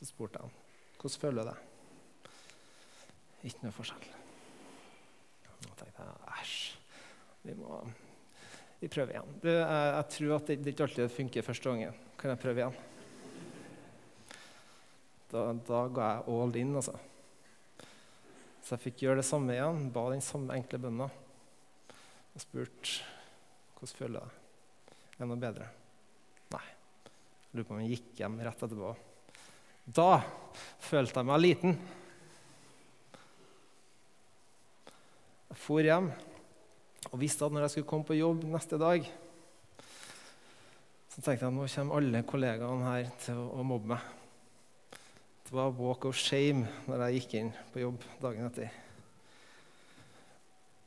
Så 0.01 0.09
spurte 0.11 0.41
jeg 0.41 0.49
han, 0.49 0.57
hvordan 0.99 1.21
føler 1.23 1.45
du 1.45 1.51
deg? 1.53 1.67
Ikke 3.47 3.63
noe 3.63 3.75
forskjell. 3.79 4.07
Da 5.61 5.75
tenkte 5.79 6.05
jeg 6.05 6.39
æsj, 6.41 6.55
vi 7.47 7.55
må 7.61 7.79
vi 8.81 8.89
prøver 8.89 9.13
igjen. 9.13 9.33
Du, 9.43 9.49
jeg, 9.51 9.89
jeg, 9.93 10.05
tror 10.15 10.31
at 10.39 10.47
det, 10.49 10.55
det 10.65 10.73
ikke 10.73 10.85
alltid 10.87 11.13
funker 11.13 11.45
første 11.45 11.69
gangen. 11.69 11.97
Kan 12.17 12.33
jeg 12.33 12.41
prøve 12.41 12.63
igjen? 12.63 12.79
Da, 15.31 15.43
da 15.67 15.81
ga 15.93 16.07
jeg 16.15 16.23
all 16.33 16.57
in, 16.57 16.71
altså. 16.79 16.95
Så 18.61 18.73
jeg 18.73 18.83
fikk 18.87 19.03
gjøre 19.05 19.21
det 19.21 19.27
samme 19.27 19.53
igjen. 19.53 19.83
Ba 19.93 20.07
den 20.09 20.23
samme 20.25 20.57
enkle 20.57 20.79
bønna. 20.81 21.07
Og 22.31 22.41
spurte 22.41 23.05
hvordan 23.77 23.97
føler 23.97 24.17
jeg 24.17 24.31
deg. 24.31 24.97
Er 25.11 25.21
det 25.21 25.29
noe 25.29 25.41
bedre? 25.41 25.69
Nei. 26.55 26.65
Jeg 26.65 27.57
lurer 27.57 27.69
på 27.69 27.77
om 27.77 27.83
jeg 27.83 27.95
gikk 27.95 28.19
hjem 28.21 28.41
rett 28.45 28.65
etterpå. 28.65 28.91
Da 30.01 30.09
følte 30.89 31.21
jeg 31.21 31.29
meg 31.29 31.41
liten. 31.41 31.79
Jeg 35.51 35.61
for 35.67 35.85
hjem 35.85 36.11
og 37.09 37.17
visste 37.19 37.47
at 37.47 37.53
når 37.53 37.65
jeg 37.65 37.73
skulle 37.73 37.89
komme 37.89 38.05
på 38.05 38.19
jobb 38.19 38.43
neste 38.45 38.77
dag, 38.77 39.07
så 41.11 41.19
tenkte 41.19 41.41
jeg 41.41 41.49
at 41.49 41.55
nå 41.55 41.65
kommer 41.73 41.97
alle 41.97 42.21
kollegaene 42.27 42.85
her 42.87 43.09
til 43.23 43.39
å 43.41 43.65
mobbe 43.67 43.95
meg. 43.95 44.05
Det 45.47 45.57
var 45.57 45.73
walk 45.75 46.05
of 46.07 46.15
shame 46.15 46.63
når 46.85 47.01
jeg 47.07 47.17
gikk 47.17 47.33
inn 47.41 47.49
på 47.73 47.81
jobb 47.81 48.05
dagen 48.21 48.47
etter. 48.47 48.69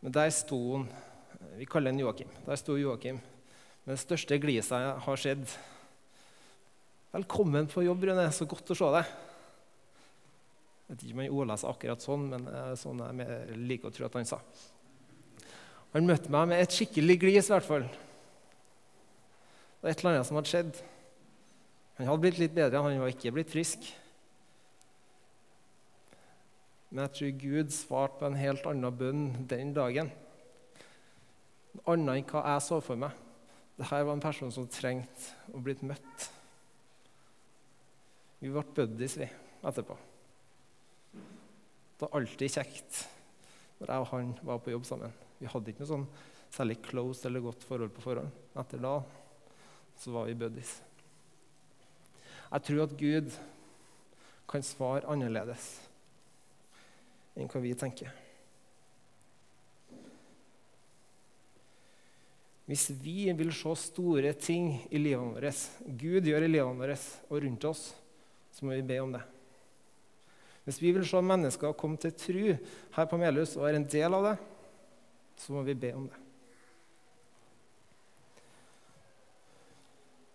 Men 0.00 0.14
der 0.14 0.30
sto 0.32 0.60
han. 0.76 0.86
Vi 1.58 1.66
kaller 1.68 1.92
han 1.92 2.00
Joakim. 2.00 2.30
Der 2.46 2.56
sto 2.60 2.78
Joakim 2.80 3.18
med 3.18 3.92
det 3.92 4.00
største 4.00 4.38
gliset 4.40 4.80
jeg 4.80 4.94
har 5.04 5.20
sett. 5.20 5.58
Velkommen 7.12 7.68
på 7.68 7.84
jobb, 7.84 8.06
Rune. 8.08 8.24
Så 8.32 8.48
godt 8.48 8.72
å 8.72 8.78
se 8.78 8.88
deg. 8.96 9.12
Jeg 10.84 10.94
vet 10.94 11.04
ikke 11.04 11.16
om 11.16 11.22
han 11.24 11.36
ordla 11.42 11.58
seg 11.60 11.74
akkurat 11.74 12.04
sånn, 12.04 12.24
men 12.32 12.48
er 12.48 12.80
sånn 12.80 13.04
jeg 13.04 13.60
liker 13.68 13.90
å 13.90 13.94
tro 13.96 14.08
at 14.08 14.16
han 14.18 14.28
sa. 14.28 14.40
Han 15.94 16.08
møtte 16.10 16.32
meg 16.34 16.48
med 16.50 16.58
et 16.58 16.74
skikkelig 16.74 17.20
glis, 17.22 17.48
i 17.48 17.54
hvert 17.54 17.66
fall. 17.68 17.84
Det 17.86 19.84
var 19.84 19.92
et 19.92 20.00
eller 20.00 20.16
annet 20.16 20.26
som 20.26 20.38
hadde 20.40 20.50
skjedd. 20.50 20.80
Han 22.00 22.08
hadde 22.10 22.22
blitt 22.24 22.40
litt 22.42 22.56
bedre, 22.56 22.82
han 22.82 22.98
var 22.98 23.12
ikke 23.12 23.30
blitt 23.36 23.52
frisk. 23.52 23.86
Men 26.90 27.04
jeg 27.04 27.14
tror 27.14 27.38
Gud 27.44 27.74
svarte 27.74 28.18
på 28.18 28.26
en 28.26 28.38
helt 28.38 28.66
annen 28.70 28.98
bønn 28.98 29.22
den 29.50 29.70
dagen. 29.76 30.10
Annet 31.90 32.18
enn 32.18 32.28
hva 32.30 32.42
jeg 32.54 32.66
så 32.66 32.80
for 32.82 32.98
meg. 32.98 33.14
Dette 33.78 34.02
var 34.06 34.14
en 34.14 34.22
person 34.22 34.52
som 34.54 34.66
trengte 34.70 35.54
å 35.54 35.62
bli 35.62 35.74
møtt. 35.86 36.28
Vi 38.42 38.50
ble 38.50 38.66
buddies 38.76 39.18
vi, 39.18 39.30
etterpå. 39.62 39.96
Det 41.14 42.02
var 42.02 42.18
alltid 42.18 42.58
kjekt 42.58 43.04
når 43.84 43.92
jeg 43.92 44.04
og 44.04 44.10
han 44.14 44.32
var 44.48 44.62
på 44.64 44.72
jobb 44.72 44.86
sammen. 44.88 45.12
Vi 45.38 45.50
hadde 45.50 45.72
ikke 45.72 45.84
noe 45.84 45.90
sånn 45.90 46.06
særlig 46.54 46.78
close 46.86 47.26
eller 47.28 47.44
godt 47.44 47.64
forhold 47.66 47.92
på 47.94 48.04
forhånd. 48.04 48.32
Etter 48.56 48.82
da 48.82 48.96
så 50.00 50.14
var 50.14 50.28
vi 50.28 50.36
buddies. 50.38 50.78
Jeg 52.50 52.66
tror 52.68 52.84
at 52.84 52.96
Gud 52.98 53.34
kan 54.50 54.64
svare 54.64 55.08
annerledes 55.10 55.68
enn 57.34 57.50
hva 57.50 57.62
vi 57.62 57.74
tenker. 57.78 58.12
Hvis 62.64 62.88
vi 63.02 63.26
vil 63.36 63.52
se 63.52 63.74
store 63.76 64.32
ting 64.40 64.70
i 64.88 65.00
livet 65.02 65.34
vårt, 65.36 65.64
Gud 66.00 66.30
gjør 66.30 66.46
i 66.46 66.52
livet 66.52 66.78
vårt 66.80 67.10
og 67.28 67.42
rundt 67.44 67.68
oss, 67.68 67.90
så 68.54 68.64
må 68.64 68.78
vi 68.78 68.86
be 68.86 69.02
om 69.02 69.12
det. 69.12 69.24
Hvis 70.64 70.80
vi 70.80 70.94
vil 70.96 71.04
se 71.06 71.20
mennesker 71.20 71.76
komme 71.76 72.00
til 72.00 72.14
tro 72.16 72.56
her 72.96 73.08
på 73.08 73.20
Melhus 73.20 73.56
og 73.58 73.68
er 73.68 73.78
en 73.78 73.88
del 73.88 74.16
av 74.16 74.30
det, 74.30 74.34
så 75.40 75.52
må 75.52 75.64
vi 75.66 75.76
be 75.76 75.92
om 75.96 76.06
det. 76.08 76.20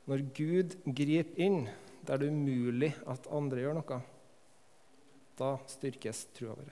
Når 0.10 0.26
Gud 0.34 0.76
griper 0.86 1.42
inn 1.42 1.64
der 2.06 2.18
det 2.18 2.30
er 2.30 2.34
umulig 2.34 2.90
at 3.10 3.28
andre 3.36 3.62
gjør 3.62 3.76
noe, 3.78 4.00
da 5.38 5.52
styrkes 5.70 6.24
trua 6.34 6.56
vår. 6.58 6.72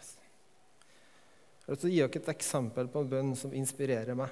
Jeg 1.67 1.75
vil 1.75 1.91
gi 1.91 1.99
dere 1.99 2.21
et 2.21 2.31
eksempel 2.31 2.89
på 2.89 3.03
en 3.03 3.11
bønn 3.11 3.33
som 3.37 3.53
inspirerer 3.53 4.17
meg. 4.17 4.31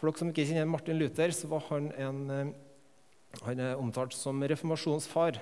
For 0.00 0.08
dere 0.08 0.18
som 0.18 0.32
ikke 0.32 0.46
kjenner 0.48 0.70
Martin 0.70 0.98
Luther, 0.98 1.30
så 1.36 1.50
var 1.52 1.62
han, 1.68 1.90
en, 1.94 2.22
eh, 2.32 3.42
han 3.46 3.60
er 3.62 3.78
omtalt 3.78 4.16
som 4.16 4.42
reformasjonsfar. 4.42 5.38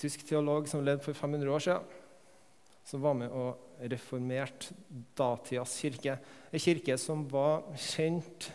Tysk 0.00 0.24
teolog 0.28 0.68
som 0.70 0.84
levde 0.84 1.04
for 1.04 1.16
500 1.16 1.52
år 1.52 1.64
siden, 1.64 1.98
som 2.88 3.02
var 3.04 3.18
med 3.18 3.34
og 3.36 3.84
reformerte 3.92 4.74
datidas 5.18 5.76
kirke. 5.82 6.16
En 6.50 6.62
kirke 6.62 6.96
som 6.98 7.26
var 7.28 7.66
kjent 7.76 8.48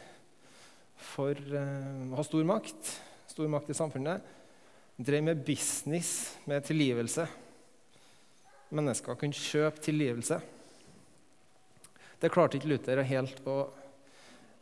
for 1.14 1.38
uh, 1.38 2.10
å 2.10 2.18
ha 2.18 2.26
stor 2.26 2.48
makt, 2.48 2.96
stor 3.30 3.52
makt 3.52 3.70
i 3.70 3.78
samfunnet 3.78 4.34
drev 4.96 5.24
med 5.24 5.44
business 5.46 6.38
med 6.48 6.64
tilgivelse. 6.64 7.28
Mennesker 8.76 9.18
kunne 9.20 9.36
kjøpe 9.36 9.84
tilgivelse. 9.84 10.40
Det 12.20 12.32
klarte 12.32 12.58
ikke 12.58 12.72
Luther 12.72 13.02
helt 13.06 13.42
å 13.48 13.58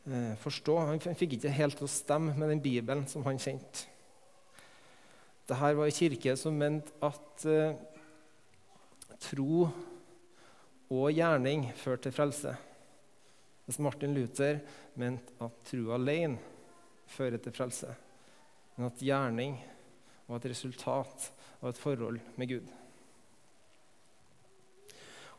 eh, 0.10 0.34
forstå. 0.42 0.78
Han 0.90 1.18
fikk 1.18 1.38
ikke 1.38 1.54
helt 1.54 1.84
å 1.86 1.90
stemme 1.90 2.34
med 2.36 2.50
den 2.50 2.64
Bibelen 2.64 3.06
som 3.10 3.26
han 3.28 3.40
kjente. 3.42 3.86
Dette 5.44 5.74
var 5.76 5.86
en 5.86 5.96
kirke 5.96 6.36
som 6.40 6.56
mente 6.56 6.94
at 7.04 7.44
eh, 7.52 7.76
tro 9.24 9.66
og 10.94 11.10
gjerning 11.12 11.66
førte 11.76 12.08
til 12.08 12.16
frelse. 12.16 12.54
Mens 13.68 13.80
Martin 13.84 14.16
Luther 14.16 14.62
mente 15.00 15.36
at 15.44 15.60
tro 15.68 15.92
alene 15.96 16.40
fører 17.12 17.40
til 17.44 17.56
frelse, 17.56 17.92
men 18.76 18.88
at 18.88 19.04
gjerning 19.04 19.60
var 20.28 20.40
et 20.40 20.50
resultat 20.54 21.30
av 21.62 21.70
et 21.70 21.80
forhold 21.80 22.20
med 22.40 22.52
Gud. 22.56 22.72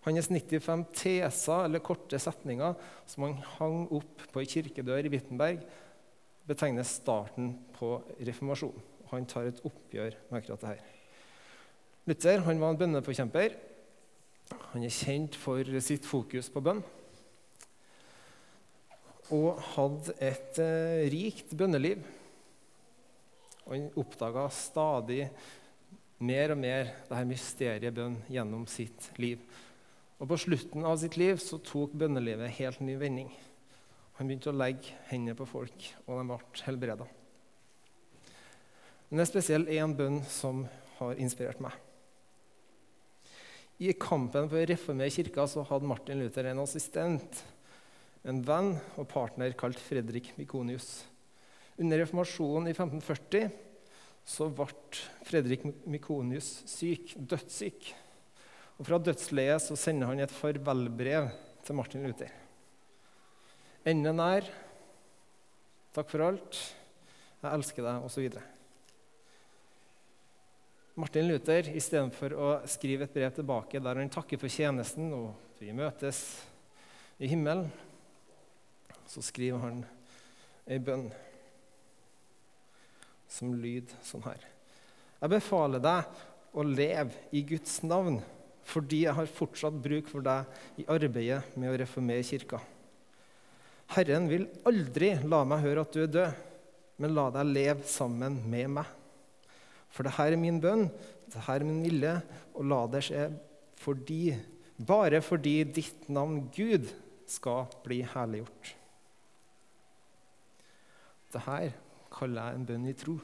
Hans 0.04 0.28
95 0.28 0.84
teser, 0.92 1.64
eller 1.64 1.80
korte 1.84 2.20
setninger, 2.20 2.76
som 3.08 3.24
han 3.24 3.38
hang 3.56 3.84
opp 3.88 4.26
på 4.32 4.42
ei 4.42 4.48
kirkedør 4.52 5.08
i 5.08 5.12
Wittenberg, 5.12 5.64
betegner 6.44 6.84
starten 6.84 7.54
på 7.78 7.96
reformasjonen. 8.20 8.93
Han 9.16 9.28
tar 9.30 9.50
et 9.50 9.62
oppgjør 9.66 10.18
med 10.30 10.40
akkurat 10.40 10.66
dette. 10.66 10.90
Luther 12.04 12.42
han 12.44 12.60
var 12.60 12.74
en 12.74 12.82
bønneforkjemper. 12.82 13.56
Han 14.74 14.84
er 14.84 14.92
kjent 14.92 15.38
for 15.40 15.64
sitt 15.80 16.04
fokus 16.04 16.50
på 16.52 16.60
bønn. 16.64 16.82
Og 19.32 19.62
hadde 19.72 20.12
et 20.20 20.60
eh, 20.60 21.06
rikt 21.14 21.56
bønneliv 21.56 22.04
og 23.64 23.72
han 23.72 23.86
oppdaga 24.00 24.44
stadig 24.52 25.24
mer 26.24 26.52
og 26.52 26.60
mer 26.60 26.90
det 27.08 27.16
her 27.16 27.28
mysteriet 27.28 27.96
bønn 27.96 28.18
gjennom 28.32 28.66
sitt 28.70 29.08
liv. 29.20 29.40
Og 30.20 30.28
På 30.30 30.38
slutten 30.40 30.84
av 30.86 30.98
sitt 31.00 31.16
liv 31.20 31.40
så 31.42 31.58
tok 31.64 31.96
bønnelivet 32.00 32.54
helt 32.60 32.80
ny 32.84 32.96
vending. 33.00 33.32
Han 34.18 34.28
begynte 34.28 34.52
å 34.52 34.56
legge 34.56 34.94
hendene 35.08 35.36
på 35.36 35.48
folk, 35.48 35.88
og 36.06 36.20
de 36.20 36.26
ble 36.28 36.64
helbreda. 36.68 37.08
Men 39.08 39.20
det 39.20 39.26
er 39.26 39.32
spesielt 39.32 39.72
én 39.72 39.96
bønn 39.96 40.20
som 40.30 40.64
har 40.98 41.18
inspirert 41.20 41.60
meg. 41.62 41.74
I 43.82 43.90
kampen 43.98 44.46
for 44.46 44.60
å 44.60 44.68
reformere 44.70 45.10
kirka 45.10 45.48
så 45.50 45.64
hadde 45.66 45.88
Martin 45.90 46.20
Luther 46.22 46.46
en 46.46 46.62
assistent, 46.62 47.42
en 48.24 48.40
venn 48.46 48.76
og 48.94 49.08
partner 49.10 49.56
kalt 49.58 49.80
Fredrik 49.82 50.30
Mikonius. 50.38 51.02
Under 51.76 51.98
reformasjonen 52.00 52.70
i 52.70 52.76
1540 52.76 53.50
så 54.24 54.48
ble 54.54 54.68
Fredrik 55.26 55.66
Mikonius 55.90 56.62
syk, 56.70 57.16
dødssyk. 57.18 57.90
Og 58.78 58.86
Fra 58.86 58.98
dødsleiet 59.02 59.62
så 59.62 59.76
sender 59.78 60.10
han 60.10 60.22
et 60.22 60.32
farvelbrev 60.32 61.28
til 61.66 61.78
Martin 61.78 62.06
Luther. 62.06 62.32
Enden 63.84 64.16
nær. 64.16 64.46
Takk 65.94 66.10
for 66.10 66.24
alt. 66.30 66.58
Jeg 67.42 67.52
elsker 67.52 67.84
deg, 67.84 68.06
osv. 68.06 68.53
Martin 70.94 71.26
Luther, 71.26 71.66
istedenfor 71.74 72.36
å 72.38 72.48
skrive 72.70 73.08
et 73.08 73.14
brev 73.16 73.32
tilbake 73.34 73.80
der 73.82 73.98
han 73.98 74.10
takker 74.14 74.38
for 74.38 74.52
tjenesten 74.52 75.08
og 75.16 75.58
vi 75.58 75.72
møtes 75.74 76.20
i 77.18 77.26
himmelen, 77.32 77.66
så 79.10 79.24
skriver 79.26 79.58
han 79.64 79.80
ei 80.70 80.78
bønn 80.78 81.08
som 83.26 83.58
lyd 83.58 83.90
sånn 84.06 84.22
her. 84.28 84.38
Jeg 85.18 85.34
befaler 85.34 85.82
deg 85.82 86.24
å 86.54 86.62
leve 86.62 87.26
i 87.34 87.42
Guds 87.42 87.80
navn 87.82 88.22
fordi 88.70 89.02
jeg 89.08 89.18
har 89.18 89.36
fortsatt 89.42 89.82
bruk 89.82 90.06
for 90.14 90.22
deg 90.22 90.78
i 90.78 90.86
arbeidet 90.86 91.58
med 91.58 91.72
å 91.72 91.78
reformere 91.82 92.22
kirka. 92.22 92.62
Herren 93.98 94.30
vil 94.30 94.46
aldri 94.62 95.16
la 95.26 95.42
meg 95.42 95.66
høre 95.66 95.82
at 95.82 95.96
du 95.96 96.04
er 96.06 96.18
død, 96.22 96.44
men 97.02 97.18
la 97.18 97.32
deg 97.34 97.50
leve 97.50 97.90
sammen 97.90 98.44
med 98.46 98.78
meg. 98.78 99.00
For 99.94 100.06
det 100.06 100.16
her 100.16 100.34
er 100.34 100.40
min 100.40 100.58
bønn, 100.62 100.88
det 101.30 101.44
her 101.46 101.62
er 101.62 101.68
min 101.68 101.82
vilje, 101.84 102.14
og 102.54 102.66
la 102.70 102.80
det 102.90 103.04
skje 103.06 103.28
fordi, 103.78 104.34
bare 104.78 105.20
fordi 105.22 105.58
ditt 105.76 106.08
navn 106.12 106.48
Gud 106.54 106.88
skal 107.30 107.68
bli 107.84 108.00
herliggjort. 108.06 108.72
Dette 111.34 111.72
kaller 112.14 112.48
jeg 112.50 112.58
en 112.58 112.66
bønn 112.68 112.88
i 112.90 112.96
tro. 112.98 113.18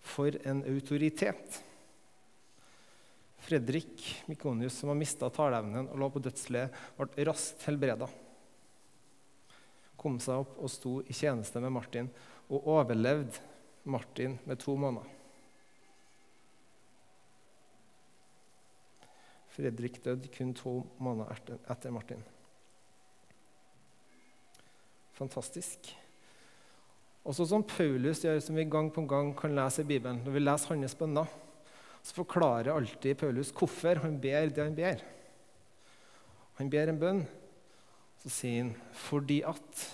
For 0.00 0.36
en 0.48 0.62
autoritet. 0.68 1.60
Fredrik 3.40 4.04
Mikonius, 4.28 4.78
som 4.80 4.92
har 4.92 4.98
mista 5.00 5.28
taleevnen 5.32 5.88
og 5.90 6.00
lå 6.00 6.10
på 6.12 6.24
dødsleiet, 6.24 6.72
ble 6.96 7.28
raskt 7.28 7.64
helbreda. 7.68 8.08
Kom 10.00 10.20
seg 10.22 10.44
opp 10.44 10.58
og 10.60 10.72
sto 10.72 10.98
i 11.04 11.16
tjeneste 11.16 11.60
med 11.60 11.72
Martin, 11.76 12.08
og 12.48 12.68
overlevde 12.78 13.40
Martin 13.84 14.38
med 14.48 14.60
to 14.60 14.76
måneder. 14.76 15.19
Fredrik 19.60 19.98
døde 20.04 20.28
kun 20.32 20.54
to 20.56 20.78
måneder 21.02 21.36
etter 21.68 21.92
Martin. 21.92 22.22
Fantastisk. 25.12 25.90
Og 27.20 27.36
så 27.36 27.44
som 27.44 27.64
Paulus 27.66 28.22
gjør, 28.24 28.38
som 28.40 28.56
vi 28.56 28.64
gang 28.64 28.88
på 28.92 29.04
gang 29.08 29.34
kan 29.36 29.52
lese 29.52 29.84
i 29.84 29.88
Bibelen, 29.88 30.22
når 30.24 30.32
vi 30.32 30.40
leser 30.40 30.72
hans 30.72 30.96
bønner, 30.96 31.28
så 32.00 32.16
forklarer 32.16 32.72
alltid 32.72 33.18
Paulus 33.20 33.52
hvorfor 33.52 34.00
han 34.00 34.16
ber 34.20 34.48
det 34.48 34.64
han 34.64 34.76
ber. 34.78 35.04
Han 36.56 36.72
ber 36.72 36.88
en 36.88 37.00
bønn, 37.00 37.20
så 38.22 38.32
sier 38.32 38.62
han 38.62 38.74
'fordi 38.92 39.42
at 39.44 39.86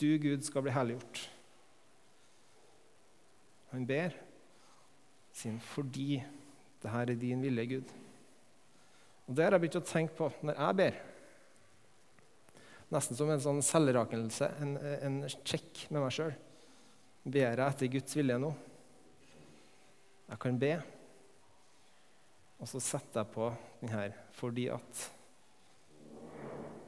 du, 0.00 0.18
Gud, 0.18 0.42
skal 0.42 0.62
bli 0.62 0.74
helliggjort. 0.74 1.30
Han 3.70 3.86
ber, 3.86 4.10
sier 5.32 5.52
han 5.52 5.60
'fordi 5.60 6.24
det 6.82 6.90
her 6.90 7.10
er 7.10 7.14
din 7.14 7.42
vilje, 7.42 7.66
Gud'. 7.66 8.03
Og 9.24 9.34
Det 9.34 9.44
har 9.44 9.56
jeg 9.56 9.64
begynt 9.64 9.80
å 9.80 9.86
tenke 9.88 10.16
på 10.18 10.30
når 10.44 10.58
jeg 10.60 10.78
ber. 10.80 10.98
Nesten 12.94 13.18
som 13.18 13.30
en 13.32 13.42
sånn 13.42 13.62
selvrakelse, 13.64 14.50
en, 14.62 14.74
en 14.78 15.16
sjekk 15.32 15.86
med 15.88 16.04
meg 16.04 16.12
sjøl. 16.14 16.34
Ber 17.24 17.46
jeg 17.56 17.64
etter 17.64 17.92
Guds 17.94 18.18
vilje 18.18 18.36
nå? 18.38 18.50
Jeg 20.28 20.40
kan 20.40 20.58
be, 20.60 20.74
og 22.60 22.68
så 22.70 22.80
setter 22.80 23.20
jeg 23.20 23.32
på 23.34 23.50
den 23.82 23.90
her 23.92 24.14
fordi 24.38 24.70
at 24.72 25.02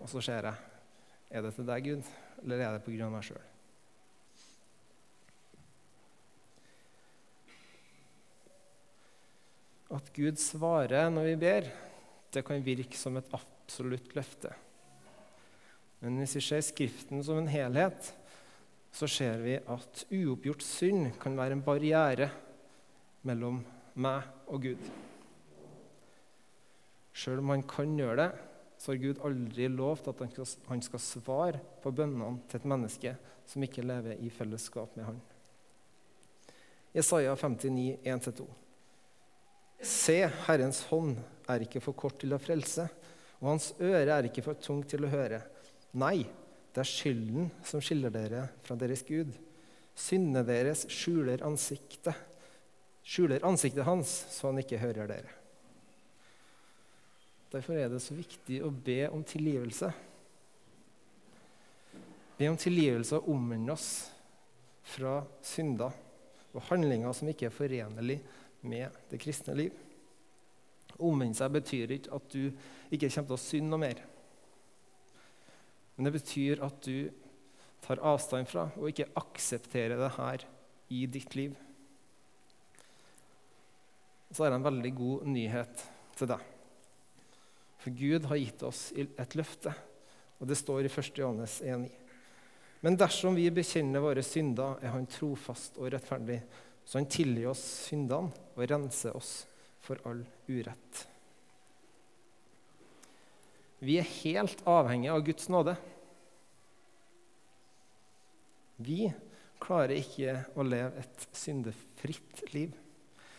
Og 0.01 0.09
så 0.09 0.22
ser 0.25 0.46
jeg 0.46 0.62
er 1.37 1.42
det 1.42 1.51
til 1.57 1.66
deg, 1.66 1.83
Gud, 1.85 2.09
eller 2.44 2.62
er 2.62 2.77
det 2.77 2.85
på 2.85 2.92
grunn 2.94 3.09
av 3.09 3.14
meg 3.16 3.25
sjøl? 3.27 3.42
At 9.96 10.12
Gud 10.14 10.38
svarer 10.38 11.11
når 11.11 11.29
vi 11.33 11.35
ber, 11.42 11.68
det 12.37 12.44
kan 12.46 12.64
virke 12.64 12.99
som 12.99 13.16
et 13.18 13.33
absolutt 13.37 14.14
løfte. 14.16 14.53
Men 16.05 16.20
hvis 16.20 16.37
vi 16.38 16.44
ser 16.44 16.64
Skriften 16.64 17.22
som 17.25 17.40
en 17.40 17.51
helhet, 17.51 18.12
så 18.96 19.09
ser 19.11 19.40
vi 19.42 19.57
at 19.59 20.05
uoppgjort 20.12 20.64
synd 20.64 21.11
kan 21.20 21.37
være 21.37 21.57
en 21.57 21.64
barriere 21.64 22.31
mellom 23.27 23.62
meg 24.01 24.29
og 24.53 24.68
Gud. 24.68 24.90
Sjøl 27.16 27.40
om 27.40 27.55
han 27.55 27.64
kan 27.68 27.96
gjøre 27.96 28.18
det, 28.22 28.31
så 28.77 28.92
har 28.92 29.01
Gud 29.01 29.22
aldri 29.25 29.68
lovt 29.72 30.09
at 30.12 30.20
han 30.68 30.83
skal 30.85 31.01
svare 31.01 31.62
på 31.83 31.92
bønnene 31.96 32.44
til 32.49 32.61
et 32.61 32.68
menneske 32.68 33.14
som 33.49 33.64
ikke 33.64 33.85
lever 33.87 34.20
i 34.20 34.29
fellesskap 34.33 34.96
med 34.99 35.09
han. 35.09 35.20
Jesaja 36.96 37.33
59, 37.37 37.96
1-2. 38.05 38.46
Se, 39.85 40.18
Herrens 40.46 40.83
hånd 40.90 41.18
er 41.49 41.65
ikke 41.65 41.83
for 41.85 41.97
kort 41.99 42.19
til 42.23 42.35
å 42.35 42.41
frelse, 42.43 42.87
og 43.41 43.51
hans 43.53 43.71
øre 43.79 44.17
er 44.17 44.29
ikke 44.29 44.45
for 44.45 44.59
tungt 44.61 44.89
til 44.93 45.07
å 45.07 45.13
høre. 45.13 45.43
Nei, 45.97 46.25
det 46.73 46.83
er 46.83 46.89
skylden 46.89 47.51
som 47.65 47.83
skiller 47.85 48.13
dere 48.13 48.47
fra 48.67 48.77
deres 48.79 49.05
Gud. 49.07 49.31
Syndene 49.97 50.43
deres 50.45 50.85
skjuler 50.93 51.45
ansiktet, 51.47 52.17
skjuler 53.07 53.45
ansiktet 53.49 53.87
hans, 53.89 54.11
så 54.35 54.51
han 54.51 54.61
ikke 54.61 54.81
hører 54.83 55.09
dere. 55.09 55.33
Derfor 57.53 57.79
er 57.79 57.89
det 57.89 58.03
så 58.05 58.17
viktig 58.17 58.59
å 58.67 58.69
be 58.69 59.07
om 59.09 59.23
tilgivelse. 59.25 59.89
Be 62.37 62.51
om 62.53 62.59
tilgivelse 62.61 63.17
og 63.17 63.31
omvende 63.33 63.73
oss 63.73 63.89
fra 64.87 65.21
synder 65.45 65.95
og 66.53 66.65
handlinger 66.69 67.15
som 67.17 67.31
ikke 67.31 67.49
er 67.49 67.55
forenlig 67.55 68.19
med 68.67 68.93
det 69.11 69.21
kristne 69.23 69.57
liv. 69.57 69.86
Omvende 70.97 71.37
seg 71.37 71.53
betyr 71.53 71.93
ikke 71.97 72.15
at 72.17 72.29
du 72.33 72.43
ikke 72.91 73.11
kommer 73.11 73.29
til 73.29 73.37
å 73.37 73.43
synde 73.43 73.73
noe 73.73 73.83
mer. 73.83 74.03
Men 75.97 76.09
det 76.09 76.17
betyr 76.19 76.63
at 76.65 76.81
du 76.85 77.09
tar 77.85 78.03
avstand 78.05 78.49
fra 78.51 78.67
og 78.77 78.91
ikke 78.91 79.11
aksepterer 79.17 80.01
det 80.01 80.13
her 80.17 80.45
i 80.93 81.05
ditt 81.11 81.37
liv. 81.39 81.55
Så 84.33 84.43
har 84.43 84.51
jeg 84.51 84.61
en 84.61 84.69
veldig 84.69 84.93
god 84.97 85.29
nyhet 85.31 85.85
til 86.19 86.31
deg. 86.33 86.53
For 87.81 87.95
Gud 87.95 88.27
har 88.27 88.41
gitt 88.41 88.65
oss 88.67 88.89
et 88.99 89.37
løfte, 89.39 89.73
og 90.41 90.49
det 90.51 90.59
står 90.59 90.85
i 90.85 90.91
1. 90.91 91.13
Johannes 91.21 91.61
1,9. 91.63 91.91
Men 92.85 92.99
dersom 92.99 93.37
vi 93.39 93.47
bekjenner 93.51 94.03
våre 94.05 94.23
synder, 94.23 94.77
er 94.83 94.93
Han 94.93 95.07
trofast 95.11 95.79
og 95.81 95.89
rettferdig, 95.95 96.41
så 96.85 96.99
Han 96.99 97.09
tilgir 97.11 97.49
oss 97.51 97.63
syndene 97.87 98.35
og 98.55 98.67
renser 98.69 99.17
oss 99.17 99.47
for 99.85 100.01
all 100.09 100.25
urett. 100.49 101.03
Vi 103.79 103.99
er 104.01 104.09
helt 104.23 104.62
avhengige 104.67 105.12
av 105.12 105.25
Guds 105.27 105.49
nåde. 105.53 105.77
Vi 108.77 109.07
klarer 109.62 109.97
ikke 109.99 110.39
å 110.57 110.65
leve 110.67 111.03
et 111.05 111.27
syndefritt 111.37 112.43
liv. 112.55 112.75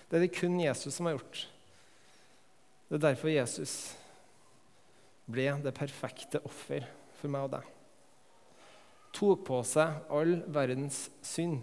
Det 0.08 0.18
er 0.18 0.26
det 0.26 0.36
kun 0.38 0.60
Jesus 0.62 0.96
som 0.98 1.10
har 1.10 1.18
gjort. 1.18 1.48
Det 2.88 2.98
er 2.98 3.08
derfor 3.10 3.34
Jesus 3.34 3.74
ble 5.28 5.50
det 5.64 5.76
perfekte 5.76 6.40
offer 6.48 6.86
for 7.20 7.34
meg 7.34 7.50
og 7.50 7.58
deg. 7.58 7.74
Tok 9.18 9.44
på 9.48 9.60
seg 9.66 10.14
all 10.14 10.38
verdens 10.54 11.08
synd. 11.26 11.60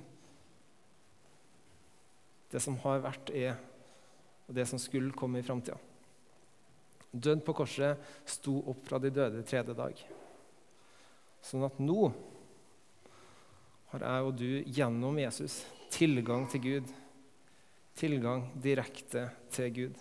Det 2.52 2.60
som 2.62 2.76
har 2.84 3.00
vært, 3.02 3.32
er, 3.34 3.56
og 4.48 4.54
det 4.56 4.66
som 4.68 4.80
skulle 4.80 5.14
komme 5.16 5.40
i 5.40 5.46
framtida. 5.46 5.78
Død 7.14 7.44
på 7.46 7.54
korset, 7.54 8.00
sto 8.26 8.58
opp 8.72 8.86
fra 8.88 8.98
de 8.98 9.12
døde 9.14 9.44
tredje 9.46 9.76
dag. 9.78 10.00
Sånn 11.44 11.66
at 11.66 11.78
nå 11.78 12.08
har 13.92 14.02
jeg 14.02 14.26
og 14.26 14.34
du 14.40 14.48
gjennom 14.74 15.18
Jesus 15.22 15.60
tilgang 15.94 16.48
til 16.50 16.64
Gud. 16.64 16.94
Tilgang 17.94 18.48
direkte 18.58 19.28
til 19.54 19.70
Gud. 19.76 20.00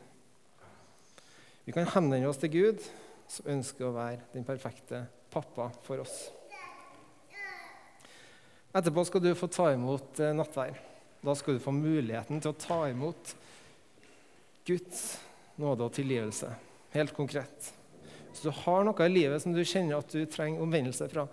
Vi 1.64 1.76
kan 1.76 1.86
henvende 1.94 2.28
oss 2.28 2.42
til 2.42 2.52
Gud, 2.56 2.82
som 3.30 3.52
ønsker 3.54 3.86
å 3.88 3.94
være 3.96 4.26
den 4.34 4.48
perfekte 4.48 5.06
pappa 5.32 5.70
for 5.86 6.02
oss. 6.02 6.16
Etterpå 8.74 9.06
skal 9.06 9.22
du 9.22 9.30
få 9.38 9.48
ta 9.54 9.70
imot 9.76 10.18
eh, 10.20 10.34
nattvær. 10.34 10.80
Da 11.24 11.36
skal 11.38 11.56
du 11.56 11.62
få 11.62 11.72
muligheten 11.76 12.42
til 12.42 12.52
å 12.52 12.58
ta 12.58 12.80
imot 12.90 13.36
Guds 14.68 15.02
nåde 15.60 15.86
og 15.86 15.94
tilgivelse 15.96 16.52
helt 16.94 17.14
konkret. 17.14 17.74
Hvis 18.30 18.44
du 18.46 18.52
har 18.64 18.86
noe 18.86 19.06
i 19.06 19.12
livet 19.12 19.42
som 19.44 19.54
du 19.54 19.64
kjenner 19.66 20.00
at 20.00 20.14
du 20.14 20.24
trenger 20.30 20.64
omvendelse 20.64 21.08
fra, 21.12 21.26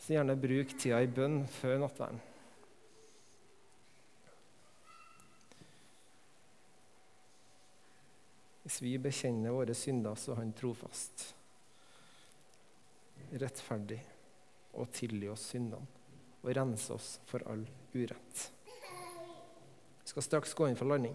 så 0.00 0.16
gjerne 0.16 0.36
bruk 0.40 0.74
tida 0.76 1.00
i 1.02 1.10
bønn 1.10 1.42
før 1.58 1.80
nattverden. 1.84 2.20
Hvis 8.66 8.80
vi 8.82 8.96
bekjenner 8.98 9.54
våre 9.54 9.76
synder, 9.78 10.16
så 10.18 10.32
er 10.34 10.40
Han 10.40 10.52
trofast, 10.58 11.28
rettferdig 13.38 14.00
og 14.74 14.90
tilgi 14.92 15.28
oss 15.30 15.46
syndene 15.52 15.86
og 16.42 16.50
rense 16.56 16.92
oss 16.92 17.14
for 17.30 17.46
all 17.50 17.62
urett. 17.94 18.42
Vi 20.02 20.10
skal 20.10 20.26
straks 20.26 20.54
gå 20.54 20.68
inn 20.68 20.78
for 20.78 20.90
landing. 20.90 21.14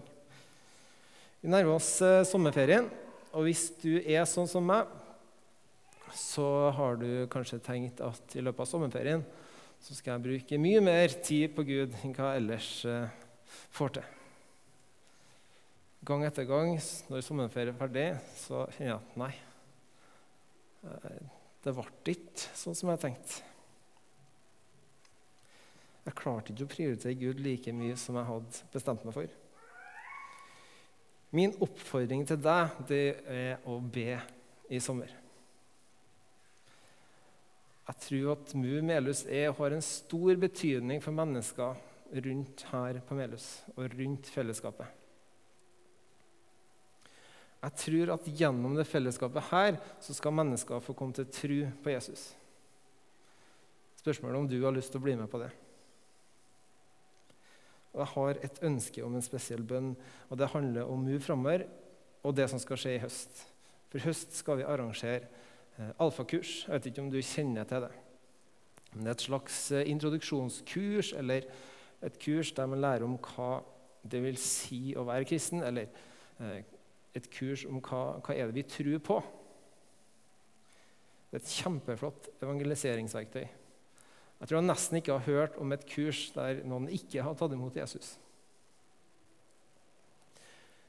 Vi 1.42 1.50
nærmer 1.50 1.74
oss 1.74 1.96
eh, 2.06 2.20
sommerferien. 2.22 2.86
Og 3.34 3.48
hvis 3.48 3.64
du 3.82 3.96
er 3.98 4.22
sånn 4.30 4.46
som 4.46 4.62
meg, 4.62 4.86
så 6.14 6.70
har 6.76 7.00
du 7.00 7.24
kanskje 7.32 7.58
tenkt 7.64 8.02
at 8.04 8.36
i 8.36 8.44
løpet 8.44 8.62
av 8.62 8.68
sommerferien 8.68 9.24
så 9.82 9.96
skal 9.96 10.14
jeg 10.14 10.24
bruke 10.28 10.60
mye 10.62 10.82
mer 10.84 11.14
tid 11.26 11.56
på 11.56 11.64
Gud 11.66 11.96
enn 12.04 12.14
hva 12.14 12.30
jeg 12.30 12.42
ellers 12.44 12.68
uh, 12.86 13.08
får 13.74 13.96
til. 13.96 14.10
Gang 16.06 16.22
etter 16.28 16.46
gang 16.46 16.76
når 17.10 17.24
sommerferien 17.26 17.72
er 17.72 17.80
ferdig, 17.80 18.06
så 18.38 18.66
kjenner 18.76 18.92
jeg 18.92 19.00
at 19.00 19.18
nei, 19.24 19.32
uh, 20.86 21.22
det 21.64 21.74
ble 21.74 22.14
ikke 22.14 22.52
sånn 22.62 22.78
som 22.78 22.92
jeg 22.92 23.02
tenkte. 23.08 23.40
Jeg 26.06 26.18
klarte 26.18 26.54
ikke 26.54 26.68
å 26.68 26.74
prioritere 26.76 27.18
Gud 27.18 27.42
like 27.42 27.74
mye 27.74 27.98
som 27.98 28.20
jeg 28.20 28.30
hadde 28.30 28.68
bestemt 28.76 29.08
meg 29.08 29.16
for. 29.16 29.41
Min 31.32 31.54
oppfordring 31.64 32.26
til 32.28 32.40
deg 32.44 32.80
det 32.88 33.04
er 33.24 33.62
å 33.64 33.78
be 33.80 34.18
i 34.68 34.80
sommer. 34.84 35.12
Jeg 37.88 37.98
tror 38.06 38.34
at 38.34 38.52
MU 38.54 38.82
Melhus 38.84 39.24
er, 39.26 39.50
har 39.56 39.74
en 39.74 39.84
stor 39.84 40.36
betydning 40.40 41.00
for 41.02 41.16
mennesker 41.16 41.80
rundt 42.12 42.66
her 42.70 43.00
på 43.08 43.16
Melhus 43.16 43.46
og 43.74 43.96
rundt 43.96 44.28
fellesskapet. 44.32 45.00
Jeg 47.62 47.78
tror 47.78 48.14
at 48.16 48.28
gjennom 48.38 48.74
det 48.74 48.88
fellesskapet 48.90 49.50
her 49.52 49.76
så 50.02 50.14
skal 50.16 50.34
mennesker 50.34 50.82
få 50.82 50.96
komme 50.98 51.14
til 51.14 51.28
tro 51.30 51.58
på 51.84 51.92
Jesus. 51.94 52.32
Spørsmålet 54.02 54.40
om 54.40 54.48
du 54.50 54.58
har 54.64 54.74
lyst 54.74 54.90
til 54.90 54.98
å 54.98 55.04
bli 55.04 55.14
med 55.16 55.30
på 55.30 55.38
det. 55.42 55.52
Og 57.92 58.00
jeg 58.00 58.12
har 58.14 58.38
et 58.46 58.60
ønske 58.64 59.04
om 59.04 59.16
en 59.16 59.24
spesiell 59.24 59.62
bønn, 59.68 59.92
og 60.30 60.38
det 60.40 60.50
handler 60.54 60.88
om 60.88 61.02
Move 61.04 61.20
framover 61.20 61.66
og 62.22 62.36
det 62.36 62.48
som 62.50 62.60
skal 62.62 62.78
skje 62.78 62.94
i 62.96 63.02
høst. 63.02 63.42
For 63.90 64.00
i 64.00 64.06
høst 64.06 64.36
skal 64.38 64.60
vi 64.60 64.68
arrangere 64.68 65.26
eh, 65.76 65.92
alfakurs. 66.00 66.62
Jeg 66.64 66.72
vet 66.72 66.88
ikke 66.88 67.04
om 67.04 67.10
du 67.12 67.20
kjenner 67.20 67.68
til 67.68 67.84
det. 67.84 67.92
Men 68.92 69.04
Det 69.04 69.10
er 69.10 69.18
et 69.18 69.26
slags 69.26 69.58
eh, 69.72 69.90
introduksjonskurs 69.90 71.12
eller 71.18 71.48
et 72.02 72.18
kurs 72.22 72.52
der 72.56 72.66
man 72.66 72.80
lærer 72.80 73.04
om 73.04 73.18
hva 73.20 73.60
det 74.02 74.22
vil 74.24 74.38
si 74.40 74.94
å 74.98 75.04
være 75.06 75.28
kristen, 75.28 75.62
eller 75.62 75.86
eh, 76.40 76.62
et 77.14 77.28
kurs 77.30 77.66
om 77.68 77.82
hva, 77.84 78.18
hva 78.24 78.34
er 78.34 78.48
det 78.48 78.56
vi 78.56 78.68
tror 78.68 79.02
på. 79.04 79.18
Det 81.30 81.38
er 81.38 81.44
et 81.44 81.56
kjempeflott 81.62 82.30
evangeliseringsverktøy. 82.42 83.44
Jeg 84.42 84.50
tror 84.50 84.58
jeg 84.58 84.66
nesten 84.66 84.98
ikke 84.98 85.14
har 85.14 85.28
hørt 85.30 85.56
om 85.62 85.70
et 85.70 85.84
kurs 85.86 86.24
der 86.34 86.64
noen 86.66 86.88
ikke 86.90 87.22
har 87.22 87.36
tatt 87.38 87.52
imot 87.54 87.76
Jesus. 87.78 88.16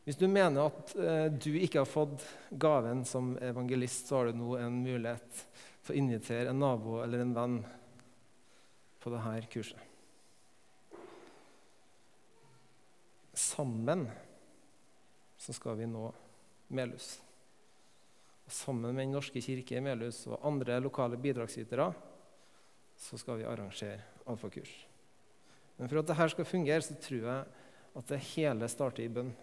Hvis 0.07 0.17
du 0.17 0.25
mener 0.25 0.71
at 0.71 0.93
eh, 0.97 1.27
du 1.29 1.51
ikke 1.61 1.83
har 1.83 1.85
fått 1.85 2.25
gaven 2.49 3.03
som 3.05 3.35
evangelist, 3.37 4.09
så 4.09 4.17
har 4.17 4.31
du 4.31 4.39
nå 4.39 4.55
en 4.57 4.79
mulighet 4.81 5.43
til 5.85 5.93
å 5.93 5.99
invitere 6.01 6.49
en 6.49 6.63
nabo 6.63 6.97
eller 7.03 7.21
en 7.21 7.35
venn 7.35 7.59
på 9.03 9.13
dette 9.13 9.51
kurset. 9.53 9.85
Sammen 13.37 14.07
så 15.37 15.53
skal 15.53 15.77
vi 15.77 15.91
nå 15.93 16.07
Melhus. 16.73 17.19
Sammen 18.49 18.95
med 18.95 19.05
Den 19.05 19.13
norske 19.13 19.45
kirke 19.45 19.77
i 19.77 19.85
Melhus 19.85 20.23
og 20.25 20.41
andre 20.41 20.81
lokale 20.81 21.21
bidragsytere 21.21 21.91
så 23.03 23.19
skal 23.19 23.41
vi 23.41 23.47
arrangere 23.47 23.99
alfakurs. 24.29 24.71
Men 25.77 25.89
for 25.89 25.99
at 25.99 26.07
dette 26.07 26.29
skal 26.31 26.47
fungere, 26.47 26.81
så 26.85 26.95
tror 26.95 27.25
jeg 27.27 27.45
at 27.99 28.07
det 28.09 28.21
hele 28.33 28.69
starter 28.71 29.03
i 29.03 29.11
bønn. 29.11 29.33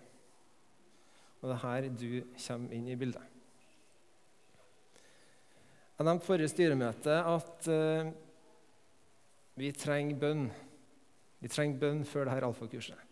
Og 1.40 1.49
det 1.49 1.57
er 1.57 1.62
her 1.64 1.88
du 1.92 2.09
kommer 2.46 2.75
inn 2.77 2.88
i 2.88 2.96
bildet. 3.01 3.27
Jeg 5.99 6.09
nevnte 6.09 6.25
forrige 6.25 6.49
styremøte 6.49 7.16
at 7.29 7.68
uh, 7.68 8.09
vi 9.61 9.68
trenger 9.77 10.16
bønn. 10.20 10.46
Vi 11.40 11.49
trenger 11.53 11.81
bønn 11.83 12.03
før 12.09 12.29
dette 12.29 12.49
alfakurset. 12.49 13.07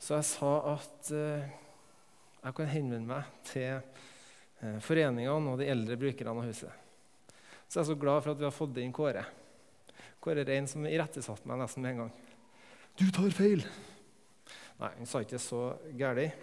Så 0.00 0.18
jeg 0.18 0.28
sa 0.28 0.52
at 0.74 1.12
uh, 1.16 1.48
jeg 2.40 2.56
kan 2.56 2.72
henvende 2.74 3.08
meg 3.08 3.32
til 3.48 3.80
uh, 3.80 4.76
foreningene 4.84 5.54
og 5.54 5.60
de 5.60 5.72
eldre 5.72 5.96
brukerne 6.00 6.36
av 6.36 6.44
huset. 6.44 6.89
Så 7.70 7.78
jeg 7.78 7.84
er 7.84 7.90
så 7.92 8.00
glad 8.02 8.24
for 8.24 8.34
at 8.34 8.40
vi 8.40 8.48
har 8.48 8.54
fått 8.54 8.78
inn 8.82 8.90
Kåre. 8.90 9.22
Kåre 10.18 10.42
Rein 10.42 10.66
som 10.66 10.88
irettesatte 10.90 11.46
meg 11.46 11.60
nesten 11.60 11.84
med 11.84 11.92
en 11.92 12.00
gang. 12.02 12.12
'Du 12.98 13.06
tar 13.14 13.30
feil!' 13.30 13.62
Nei, 14.80 14.90
han 14.96 15.06
sa 15.06 15.20
ikke 15.22 15.38
så 15.38 15.76
galt. 15.94 16.34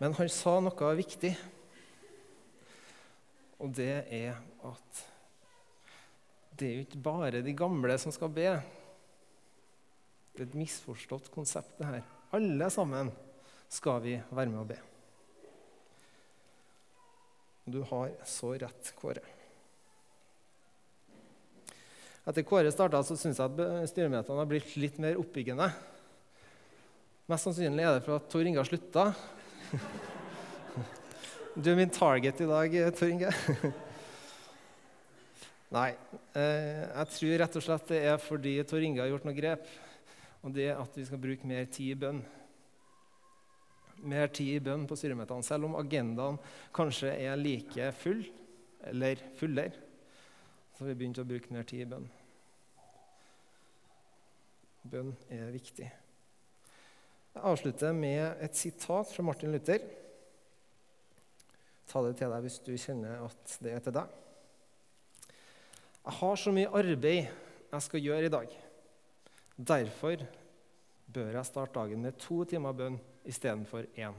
Men 0.00 0.16
han 0.16 0.28
sa 0.28 0.56
noe 0.60 0.90
viktig, 0.98 1.30
og 3.60 3.70
det 3.76 4.04
er 4.10 4.34
at 4.66 5.04
det 6.58 6.66
er 6.66 6.74
jo 6.74 6.84
ikke 6.88 7.04
bare 7.04 7.44
de 7.44 7.54
gamle 7.56 7.96
som 8.00 8.12
skal 8.12 8.32
be. 8.32 8.50
Det 10.34 10.42
er 10.42 10.48
et 10.50 10.58
misforstått 10.58 11.30
konsept, 11.30 11.78
det 11.78 11.86
her. 11.86 12.02
Alle 12.32 12.68
sammen 12.72 13.12
skal 13.68 14.02
vi 14.02 14.18
være 14.30 14.50
med 14.50 14.60
å 14.64 14.68
be. 14.68 14.95
Du 17.66 17.80
har 17.82 18.12
så 18.24 18.52
rett, 18.54 18.92
Kåre. 18.94 19.24
Etter 22.26 22.44
Kåre 22.46 22.70
starta, 22.70 23.00
syns 23.02 23.26
jeg 23.26 23.42
at 23.42 23.90
styremøtene 23.90 24.38
har 24.38 24.46
blitt 24.50 24.76
litt 24.78 25.00
mer 25.02 25.18
oppbyggende. 25.18 25.66
Mest 27.26 27.48
sannsynlig 27.48 27.82
er 27.82 27.96
det 27.96 28.04
for 28.06 28.20
at 28.20 28.28
Tor 28.30 28.46
Inge 28.46 28.62
har 28.62 28.68
slutta. 28.70 29.08
Du 31.56 31.70
er 31.72 31.78
min 31.78 31.88
target 31.88 32.42
i 32.44 32.46
dag, 32.46 32.74
Tor 32.98 33.08
Inge. 33.08 33.30
Nei. 35.76 35.88
Eh, 36.36 36.82
jeg 36.84 37.12
tror 37.14 37.38
rett 37.40 37.56
og 37.56 37.64
slett 37.64 37.88
det 37.90 38.00
er 38.12 38.20
fordi 38.20 38.52
Tor 38.68 38.84
Inge 38.84 39.00
har 39.00 39.08
gjort 39.08 39.24
noen 39.24 39.38
grep. 39.38 39.70
Og 40.44 40.52
det 40.54 40.68
at 40.74 40.98
vi 41.00 41.06
skal 41.08 41.22
bruke 41.22 41.48
mer 41.48 41.64
tid 41.66 41.96
i 41.96 41.98
bønn. 42.04 42.20
Mer 44.04 44.28
tid 44.28 44.58
i 44.58 44.62
bønn 44.62 44.84
på 44.88 44.96
styremøtene. 44.98 45.44
Selv 45.46 45.68
om 45.68 45.76
agendaen 45.78 46.38
kanskje 46.76 47.14
er 47.14 47.38
like 47.40 47.90
full, 47.96 48.24
eller 48.86 49.22
fullere, 49.38 49.84
så 50.76 50.84
har 50.84 50.92
vi 50.92 50.98
begynt 51.00 51.20
å 51.22 51.26
bruke 51.26 51.52
mer 51.54 51.64
tid 51.68 51.86
i 51.86 51.90
bønn. 51.90 52.08
Bønn 54.86 55.14
er 55.32 55.48
viktig. 55.54 55.88
Jeg 57.36 57.44
avslutter 57.50 57.96
med 57.96 58.42
et 58.44 58.56
sitat 58.56 59.10
fra 59.12 59.24
Martin 59.24 59.52
Luther. 59.52 59.82
Ta 61.86 62.02
det 62.04 62.14
til 62.20 62.32
deg 62.32 62.46
hvis 62.46 62.60
du 62.64 62.70
kjenner 62.80 63.26
at 63.26 63.56
det 63.64 63.74
er 63.74 63.82
til 63.84 63.96
deg. 63.96 64.14
Jeg 66.06 66.16
har 66.20 66.38
så 66.38 66.52
mye 66.54 66.70
arbeid 66.78 67.26
jeg 67.72 67.84
skal 67.84 68.04
gjøre 68.04 68.28
i 68.28 68.32
dag. 68.32 68.56
Derfor 69.56 70.22
bør 71.12 71.36
jeg 71.38 71.48
starte 71.48 71.76
dagen 71.80 72.04
med 72.04 72.18
to 72.20 72.44
timer 72.48 72.76
bønn 72.76 72.98
istedenfor 73.26 73.88
én. 73.94 74.14